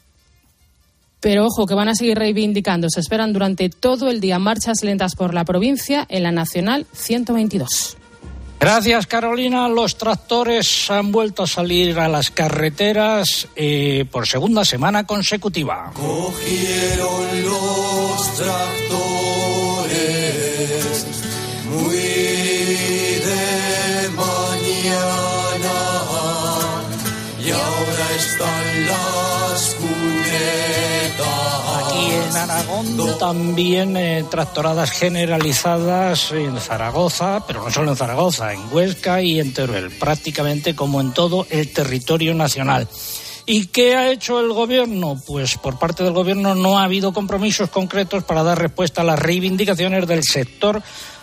Pero 1.20 1.46
ojo, 1.46 1.66
que 1.66 1.74
van 1.74 1.88
a 1.88 1.94
seguir 1.94 2.18
reivindicando. 2.18 2.88
Se 2.90 3.00
esperan 3.00 3.32
durante 3.32 3.68
todo 3.68 4.08
el 4.08 4.20
día 4.20 4.38
marchas 4.38 4.82
lentas 4.82 5.14
por 5.14 5.34
la 5.34 5.44
provincia 5.44 6.06
en 6.08 6.22
la 6.22 6.32
Nacional 6.32 6.86
122. 6.92 7.96
Gracias, 8.60 9.06
Carolina. 9.06 9.68
Los 9.68 9.96
tractores 9.96 10.90
han 10.90 11.12
vuelto 11.12 11.44
a 11.44 11.46
salir 11.46 11.98
a 11.98 12.08
las 12.08 12.30
carreteras 12.30 13.48
eh, 13.54 14.04
por 14.10 14.26
segunda 14.26 14.64
semana 14.64 15.06
consecutiva. 15.06 15.92
Cogieron 15.94 17.42
los 17.44 18.34
tractores 18.34 19.67
también 33.18 33.96
eh, 33.96 34.24
tractoradas 34.30 34.90
generalizadas 34.90 36.32
en 36.32 36.58
Zaragoza, 36.58 37.44
pero 37.46 37.64
no 37.64 37.70
solo 37.70 37.90
en 37.90 37.96
Zaragoza, 37.96 38.52
en 38.52 38.60
Huesca 38.72 39.20
y 39.22 39.40
en 39.40 39.52
Teruel, 39.52 39.90
prácticamente 39.90 40.74
como 40.74 41.00
en 41.00 41.12
todo 41.12 41.46
el 41.50 41.72
territorio 41.72 42.34
nacional. 42.34 42.88
¿Y 43.46 43.66
qué 43.66 43.96
ha 43.96 44.10
hecho 44.10 44.40
el 44.40 44.52
gobierno? 44.52 45.20
Pues 45.26 45.56
por 45.56 45.78
parte 45.78 46.04
del 46.04 46.12
gobierno 46.12 46.54
no 46.54 46.78
ha 46.78 46.84
habido 46.84 47.12
compromisos 47.12 47.70
concretos 47.70 48.24
para 48.24 48.42
dar 48.42 48.58
respuesta 48.58 49.00
a 49.00 49.04
las 49.04 49.18
reivindicaciones 49.18 50.06
del 50.06 50.22
sector 50.22 50.82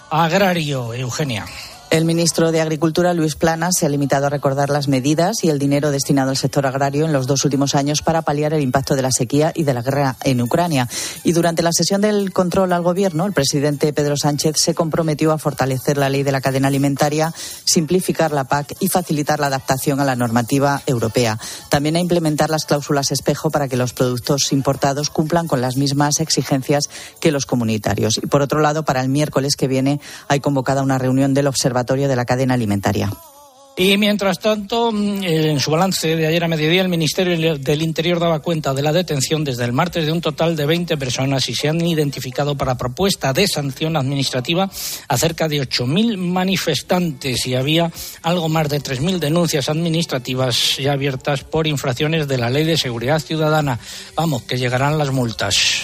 agrario, 0.10 0.94
Eugenia. 0.94 1.46
El 1.92 2.04
ministro 2.04 2.52
de 2.52 2.62
Agricultura, 2.62 3.14
Luis 3.14 3.36
Planas, 3.36 3.76
se 3.78 3.86
ha 3.86 3.90
limitado 3.90 4.26
a 4.26 4.30
recordar 4.30 4.70
las 4.70 4.88
medidas 4.88 5.44
y 5.44 5.50
el 5.50 5.60
dinero 5.60 5.92
destinado 5.92 6.32
al 6.32 6.36
sector 6.36 6.66
agrario 6.66 7.06
en 7.06 7.14
los 7.14 7.28
dos 7.28 7.46
últimos 7.46 7.76
años 7.76 8.02
para 8.02 8.24
paliar 8.24 8.54
el 8.54 8.64
impacto 8.64 8.96
de 8.96 9.04
la 9.04 9.12
sequía 9.12 9.52
y 9.56 9.64
de 9.64 9.74
la 9.74 9.84
guerra 9.84 10.18
en 10.24 10.42
Ucrania. 10.42 10.90
Y 11.24 11.32
durante 11.32 11.62
la 11.62 11.72
sesión 11.72 12.02
del 12.02 12.34
control 12.34 12.74
al 12.74 12.82
Gobierno, 12.82 13.26
el 13.26 13.34
presidente 13.34 13.94
Pedro 13.94 14.18
Sánchez 14.18 14.56
se 14.58 14.74
comprometió 14.74 15.32
a 15.32 15.38
fortalecer 15.38 15.98
la 15.98 16.10
ley 16.10 16.24
de 16.24 16.32
la 16.32 16.42
cadena 16.42 16.70
alimentaria, 16.70 17.32
simplificar 17.66 18.32
la 18.32 18.46
PAC 18.46 18.76
y 18.80 18.90
facilitar 18.90 19.40
la 19.40 19.48
adaptación 19.48 20.00
a 20.00 20.06
la 20.06 20.16
normativa 20.16 20.82
europea. 20.88 21.40
También 21.70 21.96
a 21.96 22.02
implementar 22.02 22.50
las 22.50 22.66
cláusulas 22.66 23.12
espejo 23.12 23.52
para 23.52 23.68
que 23.68 23.78
los 23.78 23.94
productos 23.94 24.52
importados 24.52 25.12
cumplan 25.12 25.48
con 25.48 25.62
las 25.62 25.78
mismas 25.78 26.20
exigencias 26.20 26.90
que 27.20 27.32
los 27.32 27.46
comunitarios. 27.46 28.18
Y 28.18 28.26
por 28.28 28.42
otro 28.42 28.60
lado, 28.60 28.84
para 28.84 29.02
el 29.02 29.10
miércoles 29.10 29.56
que 29.56 29.68
viene 29.68 30.02
hay 30.28 30.40
convocada 30.40 30.82
una 30.82 30.98
reunión 30.98 31.36
del 31.36 31.48
Observatorio 31.48 31.75
de 31.84 32.16
la 32.16 32.26
Cadena 32.26 32.54
Alimentaria. 32.54 33.10
Y 33.78 33.98
mientras 33.98 34.40
tanto, 34.40 34.90
mm, 34.90 35.24
en 35.24 35.60
su 35.60 35.70
balance 35.70 36.16
de 36.16 36.28
ayer 36.28 36.42
a 36.46 36.48
mediodía, 36.48 36.82
el 36.82 36.88
Ministerio 36.88 37.58
del 37.58 37.82
Interior 37.82 38.20
daba 38.20 38.40
cuenta 38.40 38.74
de 38.74 38.82
la 38.82 38.94
detención 38.94 39.44
desde 39.44 39.66
el 39.66 39.74
martes 39.74 40.06
de 40.06 40.14
un 40.14 40.22
total 40.22 40.56
de 40.56 40.66
20 40.66 40.96
personas 40.96 41.50
y 41.50 41.56
se 41.56 41.68
han 41.68 41.82
identificado 41.86 42.56
para 42.56 42.78
propuesta 42.78 43.34
de 43.34 43.46
sanción 43.50 43.98
administrativa 43.98 44.70
a 45.10 45.18
cerca 45.18 45.50
de 45.50 45.62
8.000 45.62 46.16
manifestantes 46.18 47.46
y 47.46 47.56
había 47.56 47.92
algo 48.22 48.48
más 48.48 48.70
de 48.70 48.80
3.000 48.80 49.20
denuncias 49.20 49.68
administrativas 49.68 50.78
ya 50.78 50.94
abiertas 50.94 51.44
por 51.44 51.68
infracciones 51.68 52.30
de 52.30 52.38
la 52.38 52.50
Ley 52.50 52.64
de 52.64 52.78
Seguridad 52.78 53.20
Ciudadana. 53.20 53.78
Vamos, 54.16 54.44
que 54.44 54.58
llegarán 54.58 54.98
las 54.98 55.12
multas. 55.12 55.84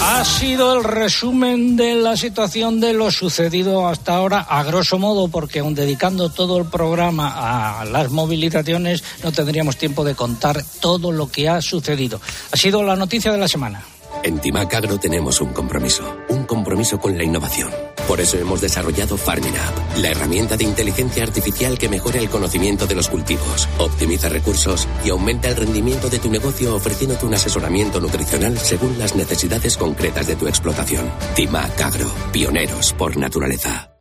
Ha 0.00 0.24
sido 0.24 0.74
el 0.74 0.84
resumen 0.84 1.76
de 1.76 1.94
la 1.94 2.16
situación 2.16 2.80
de 2.80 2.92
lo 2.92 3.10
sucedido 3.10 3.88
hasta 3.88 4.14
ahora, 4.14 4.40
a 4.40 4.62
grosso 4.62 4.98
modo, 4.98 5.28
porque 5.28 5.60
aun 5.60 5.74
dedicando 5.74 6.28
todo 6.28 6.58
el 6.58 6.66
programa 6.66 7.80
a 7.80 7.84
las 7.84 8.10
movilizaciones, 8.10 9.02
no 9.22 9.32
tendríamos 9.32 9.76
tiempo 9.76 10.04
de 10.04 10.14
contar 10.14 10.62
todo 10.80 11.12
lo 11.12 11.30
que 11.30 11.48
ha 11.48 11.60
sucedido. 11.60 12.20
Ha 12.52 12.56
sido 12.56 12.82
la 12.82 12.96
noticia 12.96 13.32
de 13.32 13.38
la 13.38 13.48
semana. 13.48 13.84
En 14.22 14.40
Timac 14.40 14.74
Agro 14.74 14.98
tenemos 14.98 15.40
un 15.40 15.52
compromiso, 15.52 16.16
un 16.28 16.44
compromiso 16.44 16.98
con 16.98 17.16
la 17.16 17.24
innovación. 17.24 17.70
Por 18.06 18.20
eso 18.20 18.36
hemos 18.36 18.60
desarrollado 18.60 19.16
Farming 19.16 19.56
App, 19.56 19.98
la 19.98 20.08
herramienta 20.08 20.56
de 20.56 20.64
inteligencia 20.64 21.22
artificial 21.22 21.78
que 21.78 21.88
mejora 21.88 22.18
el 22.18 22.28
conocimiento 22.28 22.86
de 22.86 22.94
los 22.94 23.08
cultivos, 23.08 23.68
optimiza 23.78 24.28
recursos 24.28 24.88
y 25.04 25.10
aumenta 25.10 25.48
el 25.48 25.56
rendimiento 25.56 26.08
de 26.08 26.18
tu 26.18 26.30
negocio 26.30 26.74
ofreciéndote 26.74 27.26
un 27.26 27.34
asesoramiento 27.34 28.00
nutricional 28.00 28.58
según 28.58 28.98
las 28.98 29.14
necesidades 29.14 29.76
concretas 29.76 30.26
de 30.26 30.36
tu 30.36 30.48
explotación. 30.48 31.10
Timac 31.34 31.80
Agro, 31.80 32.10
pioneros 32.32 32.92
por 32.94 33.16
naturaleza. 33.16 33.92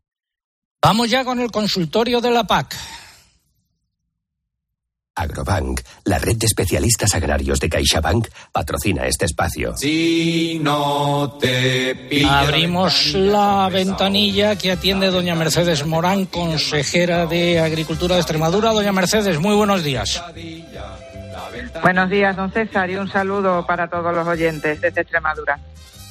Vamos 0.81 1.09
ya 1.09 1.25
con 1.25 1.39
el 1.39 1.51
consultorio 1.51 2.21
de 2.21 2.31
la 2.31 2.45
PAC. 2.45 2.75
Agrobank, 5.17 5.81
la 6.05 6.19
red 6.19 6.37
de 6.37 6.45
especialistas 6.45 7.15
agrarios 7.15 7.59
de 7.59 7.69
CaixaBank, 7.69 8.27
patrocina 8.51 9.05
este 9.07 9.25
espacio. 9.25 9.75
Si 9.75 10.59
no 10.61 11.37
te 11.41 12.25
Abrimos 12.29 13.13
la 13.13 13.67
ventanilla 13.71 14.55
que 14.55 14.71
atiende 14.71 15.09
doña 15.09 15.33
Mercedes 15.33 15.85
Morán, 15.85 16.25
consejera 16.27 17.25
de 17.25 17.59
Agricultura 17.59 18.15
de 18.15 18.21
Extremadura. 18.21 18.71
Doña 18.71 18.91
Mercedes, 18.91 19.39
muy 19.39 19.55
buenos 19.55 19.83
días. 19.83 20.21
Buenos 21.81 22.09
días, 22.09 22.35
don 22.35 22.51
César, 22.51 22.89
y 22.89 22.95
un 22.95 23.09
saludo 23.09 23.65
para 23.65 23.87
todos 23.89 24.13
los 24.13 24.27
oyentes 24.27 24.79
desde 24.79 25.01
Extremadura. 25.01 25.59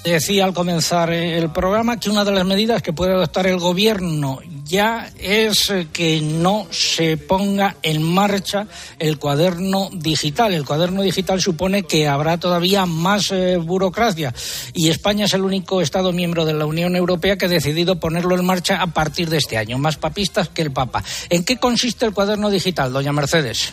Decía 0.04 0.44
al 0.44 0.54
comenzar 0.54 1.12
el 1.12 1.50
programa 1.50 1.98
que 1.98 2.10
una 2.10 2.24
de 2.24 2.32
las 2.32 2.44
medidas 2.44 2.82
que 2.82 2.92
puede 2.92 3.12
adoptar 3.12 3.46
el 3.46 3.58
gobierno 3.58 4.40
ya 4.66 5.10
es 5.18 5.72
que 5.92 6.20
no 6.20 6.66
se 6.70 7.16
ponga 7.16 7.76
en 7.82 8.02
marcha 8.02 8.66
el 8.98 9.18
cuaderno 9.18 9.88
digital. 9.92 10.52
El 10.52 10.64
cuaderno 10.64 11.02
digital 11.02 11.40
supone 11.40 11.84
que 11.84 12.08
habrá 12.08 12.38
todavía 12.38 12.84
más 12.86 13.30
eh, 13.30 13.56
burocracia 13.56 14.34
y 14.74 14.88
España 14.88 15.26
es 15.26 15.34
el 15.34 15.42
único 15.42 15.80
Estado 15.80 16.12
miembro 16.12 16.44
de 16.44 16.54
la 16.54 16.66
Unión 16.66 16.96
Europea 16.96 17.36
que 17.36 17.46
ha 17.46 17.48
decidido 17.48 18.00
ponerlo 18.00 18.34
en 18.34 18.44
marcha 18.44 18.82
a 18.82 18.88
partir 18.88 19.30
de 19.30 19.38
este 19.38 19.56
año. 19.56 19.78
Más 19.78 19.96
papistas 19.96 20.48
que 20.48 20.62
el 20.62 20.72
Papa. 20.72 21.04
¿En 21.30 21.44
qué 21.44 21.58
consiste 21.58 22.04
el 22.04 22.12
cuaderno 22.12 22.50
digital, 22.50 22.92
doña 22.92 23.12
Mercedes? 23.12 23.72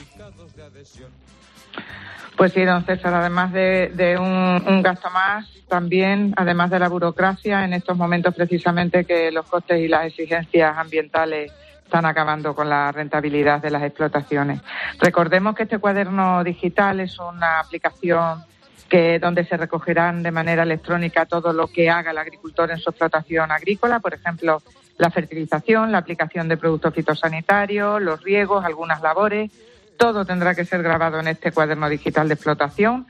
Pues 2.44 2.52
sí, 2.52 2.66
don 2.66 2.84
César, 2.84 3.14
además 3.14 3.54
de, 3.54 4.18
un, 4.20 4.68
un, 4.68 4.82
gasto 4.84 5.10
más, 5.12 5.48
también, 5.70 6.34
además 6.36 6.70
de 6.72 6.78
la 6.78 6.90
burocracia, 6.90 7.64
en 7.64 7.72
estos 7.72 7.96
momentos 7.96 8.36
precisamente 8.36 9.06
que 9.06 9.32
los 9.32 9.46
costes 9.46 9.80
y 9.80 9.88
las 9.88 10.08
exigencias 10.08 10.78
ambientales 10.78 11.54
están 11.86 12.06
acabando 12.06 12.54
con 12.54 12.68
la 12.68 12.92
rentabilidad 12.92 13.62
de 13.62 13.72
las 13.72 13.84
explotaciones. 13.84 14.60
Recordemos 15.00 15.56
que 15.56 15.64
este 15.64 15.78
cuaderno 15.78 16.44
digital 16.44 17.00
es 17.00 17.18
una 17.18 17.62
aplicación 17.62 18.44
que 18.90 19.20
donde 19.20 19.46
se 19.46 19.56
recogerán 19.56 20.22
de 20.22 20.32
manera 20.32 20.64
electrónica 20.64 21.26
todo 21.26 21.54
lo 21.54 21.68
que 21.68 21.90
haga 21.90 22.12
el 22.12 22.18
agricultor 22.18 22.72
en 22.72 22.78
su 22.78 22.90
explotación 22.90 23.54
agrícola, 23.54 24.02
por 24.02 24.16
ejemplo, 24.16 24.62
la 24.98 25.10
fertilización, 25.10 25.94
la 25.94 26.00
aplicación 26.00 26.50
de 26.50 26.58
productos 26.58 26.94
fitosanitarios, 26.94 28.02
los 28.02 28.22
riegos, 28.22 28.66
algunas 28.66 29.02
labores 29.02 29.50
todo 29.98 30.26
tendrá 30.26 30.56
que 30.56 30.66
ser 30.66 30.84
grabado 30.84 31.20
en 31.20 31.28
este 31.28 31.52
cuaderno 31.52 31.90
digital 31.90 32.28
de 32.28 32.34
explotación 32.36 33.08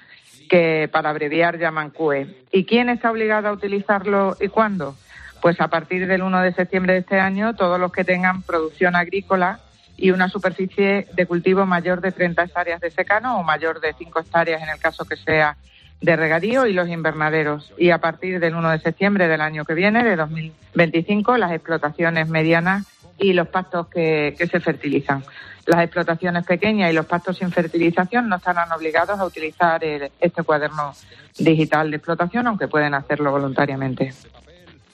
que 0.49 0.89
para 0.91 1.09
abreviar 1.09 1.57
llaman 1.57 1.89
CUE. 1.89 2.45
¿Y 2.51 2.65
quién 2.65 2.89
está 2.89 3.11
obligado 3.11 3.47
a 3.47 3.53
utilizarlo 3.53 4.35
y 4.39 4.49
cuándo? 4.49 4.95
Pues 5.41 5.59
a 5.59 5.67
partir 5.67 6.07
del 6.07 6.21
1 6.21 6.41
de 6.41 6.53
septiembre 6.53 6.93
de 6.93 6.99
este 6.99 7.19
año, 7.19 7.55
todos 7.55 7.79
los 7.79 7.91
que 7.91 8.03
tengan 8.03 8.43
producción 8.43 8.95
agrícola 8.95 9.59
y 9.97 10.11
una 10.11 10.29
superficie 10.29 11.07
de 11.13 11.25
cultivo 11.25 11.65
mayor 11.65 12.01
de 12.01 12.11
30 12.11 12.43
hectáreas 12.43 12.81
de 12.81 12.91
secano 12.91 13.39
o 13.39 13.43
mayor 13.43 13.79
de 13.79 13.93
5 13.93 14.19
hectáreas 14.19 14.61
en 14.61 14.69
el 14.69 14.79
caso 14.79 15.05
que 15.05 15.15
sea 15.15 15.57
de 16.01 16.15
regadío 16.15 16.65
y 16.65 16.73
los 16.73 16.89
invernaderos. 16.89 17.73
Y 17.77 17.91
a 17.91 17.99
partir 17.99 18.39
del 18.39 18.55
1 18.55 18.69
de 18.71 18.79
septiembre 18.79 19.27
del 19.27 19.41
año 19.41 19.65
que 19.65 19.73
viene, 19.73 20.03
de 20.03 20.15
2025, 20.15 21.37
las 21.37 21.51
explotaciones 21.51 22.27
medianas 22.27 22.85
y 23.17 23.33
los 23.33 23.47
pastos 23.47 23.87
que, 23.87 24.35
se 24.37 24.59
fertilizan. 24.59 25.23
Las 25.65 25.83
explotaciones 25.83 26.45
pequeñas 26.45 26.91
y 26.91 26.93
los 26.93 27.05
pastos 27.05 27.37
sin 27.37 27.51
fertilización 27.51 28.27
no 28.27 28.35
estarán 28.35 28.71
obligados 28.71 29.19
a 29.19 29.25
utilizar 29.25 29.83
el, 29.83 30.11
este 30.19 30.43
cuaderno 30.43 30.93
digital 31.37 31.89
de 31.89 31.97
explotación, 31.97 32.47
aunque 32.47 32.67
pueden 32.67 32.93
hacerlo 32.93 33.31
voluntariamente. 33.31 34.13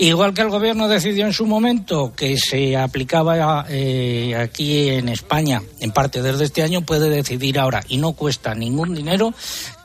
Igual 0.02 0.34
que 0.34 0.44
el 0.44 0.50
gobierno 0.50 0.88
decidió 0.88 1.26
en 1.26 1.34
su 1.34 1.46
momento 1.46 2.14
que 2.16 2.38
se 2.38 2.78
aplicaba 2.78 3.66
eh, 3.68 4.34
aquí 4.34 4.88
en 4.88 5.10
España, 5.10 5.62
en 5.82 5.92
parte 5.92 6.22
desde 6.22 6.46
este 6.46 6.64
año, 6.64 6.82
puede 6.84 7.10
decidir 7.10 7.60
ahora, 7.60 7.82
y 7.86 7.98
no 7.98 8.14
cuesta 8.14 8.56
ningún 8.56 8.96
dinero, 8.96 9.34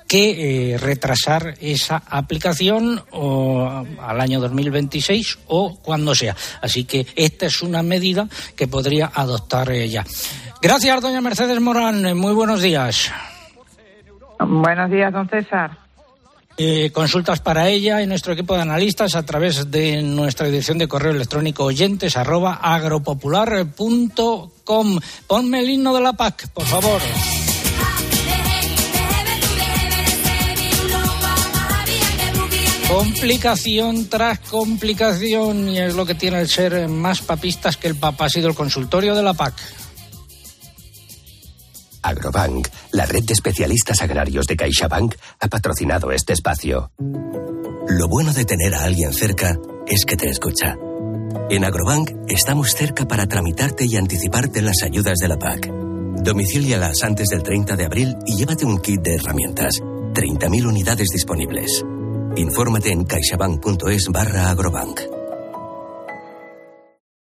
que 0.06 0.74
eh, 0.74 0.78
retrasar 0.78 1.54
esa 1.60 2.02
aplicación 2.08 3.02
o, 3.10 3.84
al 4.00 4.20
año 4.20 4.40
2026 4.40 5.38
o 5.48 5.76
cuando 5.76 6.14
sea. 6.14 6.36
Así 6.60 6.84
que 6.84 7.06
esta 7.16 7.46
es 7.46 7.62
una 7.62 7.82
medida 7.82 8.28
que 8.56 8.68
podría 8.68 9.10
adoptar 9.14 9.70
ella. 9.70 10.04
Gracias, 10.60 11.00
doña 11.00 11.20
Mercedes 11.20 11.60
Morán. 11.60 12.16
Muy 12.16 12.32
buenos 12.32 12.62
días. 12.62 13.10
Buenos 14.38 14.90
días, 14.90 15.12
don 15.12 15.28
César. 15.28 15.84
Eh, 16.56 16.92
consultas 16.92 17.40
para 17.40 17.68
ella 17.68 18.00
y 18.00 18.06
nuestro 18.06 18.32
equipo 18.32 18.54
de 18.54 18.62
analistas 18.62 19.16
a 19.16 19.24
través 19.24 19.72
de 19.72 20.00
nuestra 20.02 20.46
dirección 20.46 20.78
de 20.78 20.86
correo 20.86 21.10
electrónico 21.10 21.64
oyentes 21.64 22.16
arroba 22.16 22.60
agropopular.com. 22.62 25.00
Ponme 25.26 25.60
el 25.60 25.70
himno 25.70 25.92
de 25.94 26.00
la 26.00 26.12
PAC, 26.12 26.48
por 26.50 26.64
favor. 26.64 27.02
Complicación 32.94 34.09
tras 34.09 34.38
complicación 34.38 35.68
y 35.68 35.80
es 35.80 35.96
lo 35.96 36.07
que 36.07 36.14
tiene 36.14 36.38
el 36.38 36.48
ser 36.48 36.87
más 36.87 37.22
papistas 37.22 37.76
que 37.76 37.88
el 37.88 37.96
Papa. 37.96 38.26
Ha 38.26 38.28
sido 38.28 38.48
el 38.48 38.54
consultorio 38.54 39.16
de 39.16 39.22
la 39.24 39.35
PAC. 39.35 39.52
Agrobank, 42.02 42.68
la 42.92 43.04
red 43.04 43.24
de 43.24 43.33
especialistas 43.33 44.00
agrarios 44.00 44.46
de 44.46 44.54
CaixaBank, 44.54 45.16
ha 45.40 45.48
patrocinado 45.48 46.12
este 46.12 46.35
espacio. 46.35 46.92
Lo 47.88 48.07
bueno 48.07 48.33
de 48.33 48.44
tener 48.44 48.72
a 48.76 48.85
alguien 48.85 49.12
cerca 49.12 49.59
es 49.88 50.04
que 50.04 50.16
te 50.16 50.28
escucha. 50.28 50.76
En 51.50 51.64
Agrobank 51.64 52.12
estamos 52.28 52.76
cerca 52.76 53.09
para 53.09 53.26
tramitarte 53.26 53.87
y 53.87 53.96
anticiparte 53.96 54.62
las 54.62 54.85
ayudas 54.85 55.18
de 55.18 55.26
la 55.26 55.37
PAC. 55.37 55.68
Domicílialas 56.22 57.02
antes 57.02 57.26
del 57.26 57.42
30 57.42 57.74
de 57.74 57.87
abril 57.87 58.14
y 58.24 58.37
llévate 58.37 58.64
un 58.64 58.78
kit 58.78 59.00
de 59.00 59.16
herramientas. 59.16 59.80
30.000 59.80 60.68
unidades 60.68 61.09
disponibles. 61.09 61.85
Infórmate 62.37 62.90
en 62.90 63.05
caixabank.es 63.05 64.09
barra 64.09 64.51
agrobank. 64.51 65.01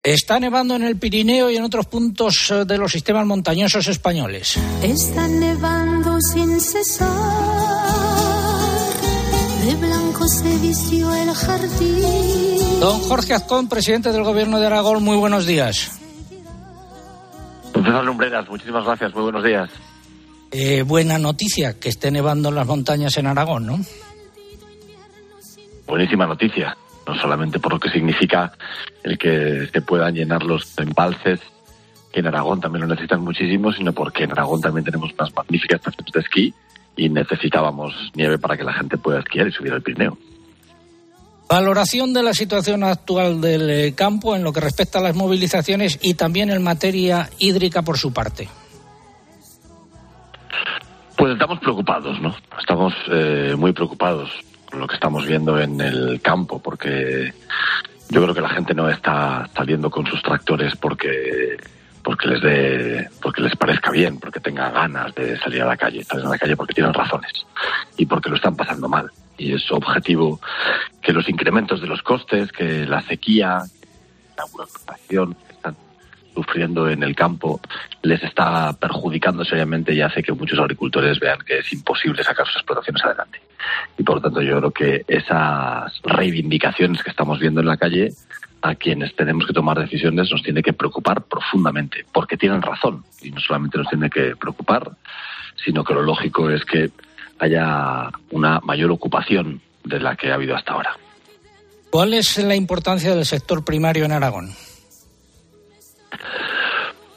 Está 0.04 0.40
nevando 0.40 0.76
en 0.76 0.84
el 0.84 0.98
Pirineo 0.98 1.50
y 1.50 1.56
en 1.56 1.64
otros 1.64 1.86
puntos 1.86 2.52
eh, 2.52 2.66
de 2.66 2.78
los 2.78 2.92
sistemas 2.92 3.26
montañosos 3.26 3.88
españoles. 3.88 4.58
Está 4.84 5.28
nevando 5.28 6.20
sin 6.22 6.60
cesar. 6.60 7.08
De 9.66 9.76
blanco 9.76 10.28
se 10.28 10.58
vistió 10.60 11.14
el 11.14 11.34
jardín. 11.34 12.80
Don 12.82 13.00
Jorge 13.02 13.34
Azcón, 13.34 13.70
presidente 13.70 14.12
del 14.12 14.24
Gobierno 14.24 14.60
de 14.60 14.68
Aragón, 14.68 15.04
muy 15.04 15.18
buenos 15.18 15.46
días. 15.46 15.92
César 17.74 18.04
Lumbreras, 18.04 18.48
muchísimas 18.50 18.86
gracias, 18.86 19.14
muy 19.14 19.24
buenos 19.24 19.44
días. 19.44 19.70
Eh, 20.52 20.82
buena 20.84 21.18
noticia 21.18 21.80
que 21.80 21.90
esté 21.90 22.12
nevando 22.12 22.50
en 22.50 22.56
las 22.56 22.68
montañas 22.68 23.18
en 23.18 23.28
Aragón, 23.28 23.66
¿no? 23.66 23.80
Buenísima 25.88 26.28
noticia, 26.28 26.78
no 27.08 27.16
solamente 27.16 27.60
por 27.60 27.74
lo 27.74 27.80
que 27.80 27.90
significa 27.90 28.52
el 29.04 29.18
que 29.18 29.68
se 29.72 29.82
puedan 29.82 30.14
llenar 30.14 30.44
los 30.44 30.78
embalses, 30.78 31.40
que 32.12 32.20
en 32.20 32.28
Aragón 32.28 32.60
también 32.60 32.82
lo 32.82 32.88
necesitan 32.88 33.22
muchísimo, 33.22 33.72
sino 33.72 33.94
porque 33.94 34.26
en 34.26 34.32
Aragón 34.32 34.62
también 34.62 34.86
tenemos 34.86 35.12
unas 35.18 35.34
magníficas 35.34 35.80
estaciones 35.80 36.14
de 36.14 36.20
esquí 36.20 36.54
y 36.98 37.10
necesitábamos 37.10 37.94
nieve 38.14 38.38
para 38.38 38.58
que 38.58 38.64
la 38.64 38.74
gente 38.74 38.98
pueda 38.98 39.20
esquiar 39.20 39.48
y 39.48 39.52
subir 39.52 39.72
al 39.72 39.82
Pirineo. 39.82 40.18
Valoración 41.50 42.14
de 42.14 42.24
la 42.24 42.34
situación 42.34 42.84
actual 42.84 43.40
del 43.40 43.70
eh, 43.70 43.96
campo 43.96 44.36
en 44.36 44.44
lo 44.44 44.52
que 44.52 44.60
respecta 44.60 45.00
a 45.00 45.02
las 45.02 45.16
movilizaciones 45.16 45.98
y 46.02 46.16
también 46.16 46.50
en 46.50 46.62
materia 46.62 47.30
hídrica 47.40 47.84
por 47.84 47.98
su 47.98 48.12
parte. 48.12 48.50
Pues 51.16 51.34
estamos 51.34 51.60
preocupados, 51.60 52.20
¿no? 52.22 52.36
Estamos 52.60 52.94
eh, 53.10 53.56
muy 53.58 53.72
preocupados 53.72 54.30
lo 54.78 54.88
que 54.88 54.96
estamos 54.96 55.26
viendo 55.26 55.60
en 55.60 55.80
el 55.82 56.22
campo, 56.22 56.60
porque 56.60 57.34
yo 58.10 58.22
creo 58.24 58.34
que 58.34 58.42
la 58.42 58.50
gente 58.50 58.74
no 58.74 58.90
está 58.90 59.50
saliendo 59.56 59.90
con 59.90 60.06
sus 60.06 60.22
tractores 60.22 60.76
porque 60.76 61.58
porque 62.04 62.28
les 62.30 62.42
dé, 62.42 63.10
porque 63.22 63.42
les 63.42 63.54
parezca 63.58 63.92
bien, 63.92 64.18
porque 64.18 64.40
tenga 64.40 64.70
ganas 64.72 65.14
de 65.14 65.38
salir 65.40 65.62
a 65.62 65.66
la 65.66 65.76
calle, 65.76 66.06
salen 66.06 66.28
a 66.28 66.30
la 66.30 66.38
calle 66.38 66.56
porque 66.56 66.74
tienen 66.74 66.94
razones 66.94 67.46
y 67.98 68.06
porque 68.06 68.30
lo 68.30 68.38
están 68.38 68.56
pasando 68.56 68.88
mal. 68.88 69.12
Y 69.38 69.54
es 69.54 69.70
objetivo 69.72 70.40
que 71.02 71.12
los 71.12 71.28
incrementos 71.28 71.82
de 71.82 71.88
los 71.88 72.02
costes, 72.02 72.54
que 72.54 72.86
la 72.86 73.02
sequía, 73.02 73.62
la 74.38 74.46
burocratización, 74.50 75.36
sufriendo 76.38 76.88
en 76.88 77.02
el 77.02 77.16
campo 77.16 77.60
les 78.04 78.22
está 78.22 78.72
perjudicando 78.74 79.44
seriamente 79.44 79.92
y 79.92 80.02
hace 80.02 80.22
que 80.22 80.34
muchos 80.34 80.60
agricultores 80.60 81.20
vean 81.20 81.40
que 81.40 81.60
es 81.60 81.74
imposible 81.74 82.24
sacar 82.24 82.46
sus 82.46 82.58
explotaciones 82.58 83.04
adelante. 83.04 83.42
Y 83.98 84.04
por 84.04 84.18
lo 84.18 84.22
tanto 84.22 84.44
yo 84.44 84.60
creo 84.60 84.72
que 84.72 85.06
esas 85.08 85.92
reivindicaciones 86.04 87.02
que 87.02 87.10
estamos 87.10 87.40
viendo 87.40 87.62
en 87.62 87.66
la 87.66 87.78
calle 87.78 88.14
a 88.62 88.76
quienes 88.76 89.16
tenemos 89.16 89.48
que 89.48 89.54
tomar 89.54 89.80
decisiones 89.80 90.32
nos 90.32 90.44
tiene 90.44 90.62
que 90.62 90.74
preocupar 90.74 91.24
profundamente, 91.24 92.06
porque 92.14 92.38
tienen 92.38 92.62
razón 92.62 93.04
y 93.24 93.32
no 93.32 93.40
solamente 93.40 93.80
nos 93.80 93.88
tiene 93.88 94.10
que 94.12 94.36
preocupar, 94.36 94.92
sino 95.66 95.84
que 95.84 95.96
lo 95.96 96.04
lógico 96.04 96.52
es 96.52 96.64
que 96.66 96.92
haya 97.40 98.12
una 98.30 98.60
mayor 98.60 98.92
ocupación 98.92 99.60
de 99.84 100.00
la 100.00 100.16
que 100.16 100.32
ha 100.32 100.36
habido 100.36 100.56
hasta 100.56 100.74
ahora. 100.74 100.98
¿Cuál 101.90 102.14
es 102.14 102.38
la 102.38 102.56
importancia 102.56 103.16
del 103.16 103.26
sector 103.26 103.66
primario 103.66 104.06
en 104.06 104.12
Aragón? 104.12 104.52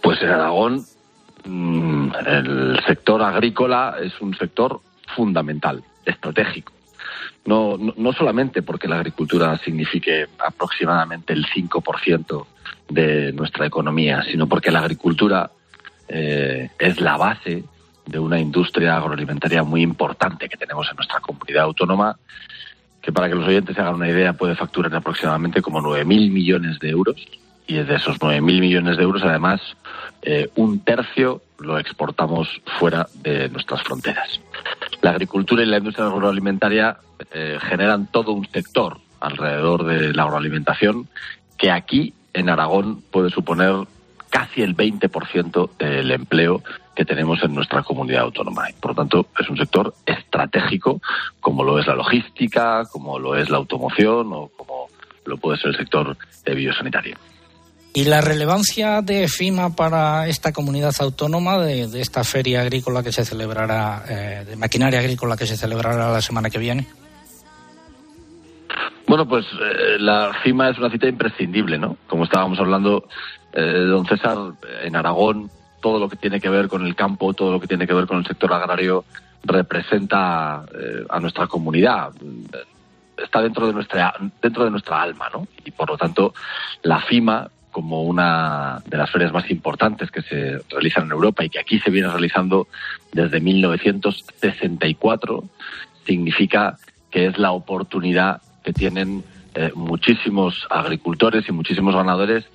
Pues 0.02 0.20
en 0.22 0.30
Aragón 0.30 0.84
mm, 1.44 2.12
el 2.26 2.80
sector 2.86 3.22
agrícola 3.22 3.96
es 4.02 4.20
un 4.20 4.34
sector 4.34 4.80
fundamental, 5.14 5.82
estratégico. 6.04 6.72
No, 7.44 7.76
no, 7.78 8.12
solamente 8.12 8.62
porque 8.62 8.86
la 8.86 8.96
agricultura 8.96 9.56
signifique 9.58 10.26
aproximadamente 10.38 11.32
el 11.32 11.46
5% 11.46 12.46
de 12.90 13.32
nuestra 13.32 13.66
economía, 13.66 14.22
sino 14.22 14.46
porque 14.46 14.70
la 14.70 14.80
agricultura 14.80 15.50
eh, 16.08 16.70
es 16.78 17.00
la 17.00 17.16
base 17.16 17.64
de 18.06 18.18
una 18.18 18.38
industria 18.38 18.96
agroalimentaria 18.96 19.62
muy 19.62 19.82
importante 19.82 20.48
que 20.48 20.56
tenemos 20.56 20.88
en 20.90 20.96
nuestra 20.96 21.20
comunidad 21.20 21.64
autónoma, 21.64 22.18
que 23.00 23.12
para 23.12 23.28
que 23.28 23.34
los 23.34 23.48
oyentes 23.48 23.74
se 23.74 23.80
hagan 23.80 23.94
una 23.94 24.08
idea 24.08 24.34
puede 24.34 24.54
facturar 24.54 24.94
aproximadamente 24.94 25.62
como 25.62 25.80
9.000 25.80 26.30
millones 26.30 26.78
de 26.78 26.90
euros 26.90 27.26
y 27.70 27.74
de 27.84 27.94
esos 27.94 28.18
9.000 28.18 28.40
millones 28.42 28.96
de 28.96 29.04
euros, 29.04 29.22
además, 29.22 29.60
eh, 30.22 30.50
un 30.56 30.80
tercio 30.80 31.40
lo 31.60 31.78
exportamos 31.78 32.60
fuera 32.80 33.06
de 33.14 33.48
nuestras 33.48 33.84
fronteras. 33.84 34.40
La 35.02 35.10
agricultura 35.10 35.62
y 35.62 35.66
la 35.66 35.78
industria 35.78 36.06
agroalimentaria 36.06 36.96
eh, 37.32 37.58
generan 37.60 38.08
todo 38.08 38.32
un 38.32 38.44
sector 38.48 38.98
alrededor 39.20 39.84
de 39.84 40.12
la 40.12 40.24
agroalimentación 40.24 41.06
que 41.56 41.70
aquí, 41.70 42.12
en 42.34 42.48
Aragón, 42.48 43.02
puede 43.12 43.30
suponer 43.30 43.86
casi 44.30 44.62
el 44.62 44.76
20% 44.76 45.70
del 45.78 46.10
empleo 46.10 46.64
que 46.96 47.04
tenemos 47.04 47.40
en 47.44 47.54
nuestra 47.54 47.84
comunidad 47.84 48.22
autónoma. 48.22 48.64
por 48.80 48.92
lo 48.92 48.94
tanto, 48.96 49.26
es 49.38 49.48
un 49.48 49.56
sector 49.56 49.94
estratégico, 50.04 51.00
como 51.38 51.62
lo 51.62 51.78
es 51.78 51.86
la 51.86 51.94
logística, 51.94 52.82
como 52.90 53.20
lo 53.20 53.36
es 53.36 53.48
la 53.48 53.58
automoción 53.58 54.32
o 54.32 54.48
como 54.56 54.88
lo 55.24 55.36
puede 55.36 55.58
ser 55.58 55.70
el 55.70 55.76
sector 55.76 56.16
biosanitario. 56.44 57.16
¿Y 57.92 58.04
la 58.04 58.20
relevancia 58.20 59.02
de 59.02 59.26
FIMA 59.26 59.74
para 59.74 60.28
esta 60.28 60.52
comunidad 60.52 60.94
autónoma, 61.00 61.58
de, 61.58 62.00
esta 62.00 62.22
feria 62.22 62.60
agrícola 62.60 63.02
que 63.02 63.10
se 63.10 63.24
celebrará, 63.24 64.04
eh, 64.08 64.44
de 64.48 64.56
maquinaria 64.56 65.00
agrícola 65.00 65.36
que 65.36 65.46
se 65.46 65.56
celebrará 65.56 66.12
la 66.12 66.20
semana 66.20 66.50
que 66.50 66.58
viene? 66.58 66.86
Bueno, 69.08 69.26
pues 69.26 69.44
eh, 69.46 69.98
la 69.98 70.32
FIMA 70.44 70.70
es 70.70 70.78
una 70.78 70.90
cita 70.90 71.08
imprescindible, 71.08 71.78
¿no? 71.78 71.96
Como 72.06 72.24
estábamos 72.24 72.60
hablando, 72.60 73.08
eh, 73.52 73.60
don 73.60 74.06
César, 74.06 74.38
en 74.84 74.94
Aragón, 74.94 75.50
todo 75.82 75.98
lo 75.98 76.08
que 76.08 76.16
tiene 76.16 76.40
que 76.40 76.48
ver 76.48 76.68
con 76.68 76.86
el 76.86 76.94
campo, 76.94 77.34
todo 77.34 77.50
lo 77.50 77.60
que 77.60 77.66
tiene 77.66 77.88
que 77.88 77.94
ver 77.94 78.06
con 78.06 78.18
el 78.18 78.26
sector 78.26 78.52
agrario, 78.52 79.04
representa 79.42 80.64
a 81.08 81.18
nuestra 81.18 81.46
comunidad 81.46 82.12
está 83.16 83.42
dentro 83.42 83.66
de 83.66 83.72
nuestra 83.72 84.14
dentro 84.42 84.64
de 84.64 84.70
nuestra 84.70 85.02
alma, 85.02 85.28
¿no? 85.32 85.46
Y 85.64 85.70
por 85.70 85.90
lo 85.90 85.96
tanto, 85.96 86.34
la 86.82 87.00
FIMA 87.00 87.50
como 87.70 88.02
una 88.02 88.82
de 88.86 88.96
las 88.96 89.10
ferias 89.10 89.32
más 89.32 89.50
importantes 89.50 90.10
que 90.10 90.22
se 90.22 90.58
realizan 90.70 91.04
en 91.04 91.12
Europa 91.12 91.44
y 91.44 91.50
que 91.50 91.60
aquí 91.60 91.78
se 91.78 91.90
viene 91.90 92.08
realizando 92.08 92.66
desde 93.12 93.40
1964, 93.40 95.44
significa 96.06 96.78
que 97.10 97.26
es 97.26 97.38
la 97.38 97.52
oportunidad 97.52 98.40
que 98.62 98.72
tienen 98.72 99.24
eh, 99.54 99.72
muchísimos 99.74 100.66
agricultores 100.70 101.48
y 101.48 101.52
muchísimos 101.52 101.94
ganadores, 101.94 102.46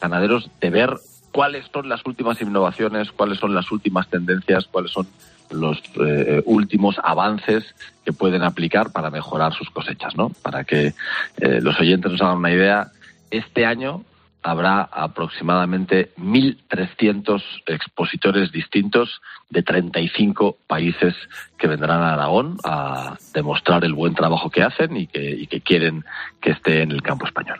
ganaderos 0.00 0.50
de 0.60 0.70
ver 0.70 0.94
cuáles 1.32 1.66
son 1.72 1.88
las 1.88 2.06
últimas 2.06 2.40
innovaciones, 2.40 3.10
cuáles 3.10 3.38
son 3.38 3.54
las 3.54 3.72
últimas 3.72 4.08
tendencias, 4.08 4.66
cuáles 4.66 4.92
son 4.92 5.08
los 5.50 5.82
eh, 6.00 6.42
últimos 6.46 6.96
avances 7.02 7.74
que 8.04 8.12
pueden 8.12 8.42
aplicar 8.42 8.92
para 8.92 9.10
mejorar 9.10 9.52
sus 9.52 9.68
cosechas, 9.70 10.16
¿no? 10.16 10.30
Para 10.42 10.64
que 10.64 10.94
eh, 11.38 11.60
los 11.60 11.78
oyentes 11.80 12.12
nos 12.12 12.20
hagan 12.20 12.38
una 12.38 12.52
idea, 12.52 12.92
este 13.30 13.66
año 13.66 14.04
habrá 14.44 14.82
aproximadamente 14.82 16.12
1.300 16.18 17.42
expositores 17.66 18.52
distintos 18.52 19.22
de 19.48 19.62
35 19.62 20.58
países 20.66 21.14
que 21.58 21.66
vendrán 21.66 22.02
a 22.02 22.12
Aragón 22.12 22.58
a 22.62 23.16
demostrar 23.32 23.84
el 23.84 23.94
buen 23.94 24.14
trabajo 24.14 24.50
que 24.50 24.62
hacen 24.62 24.98
y 24.98 25.06
que, 25.06 25.30
y 25.30 25.46
que 25.46 25.62
quieren 25.62 26.04
que 26.42 26.50
esté 26.50 26.82
en 26.82 26.92
el 26.92 27.02
campo 27.02 27.26
español. 27.26 27.58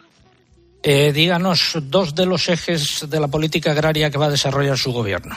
Eh, 0.83 1.12
díganos 1.14 1.79
dos 1.85 2.14
de 2.14 2.27
los 2.27 2.51
ejes 2.51 3.09
de 3.09 3.18
la 3.18 3.29
política 3.29 3.70
agraria 3.70 4.11
que 4.11 4.18
va 4.18 4.27
a 4.27 4.31
desarrollar 4.31 4.77
su 4.77 4.92
gobierno. 4.92 5.35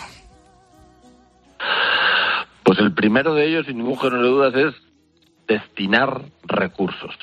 Pues 2.64 2.78
el 2.80 2.94
primero 2.94 3.34
de 3.34 3.48
ellos, 3.48 3.66
sin 3.66 3.78
ningún 3.78 3.98
género 3.98 4.22
de 4.22 4.28
dudas, 4.28 4.54
es 4.56 4.76
destinar 5.48 6.24
recursos. 6.44 7.16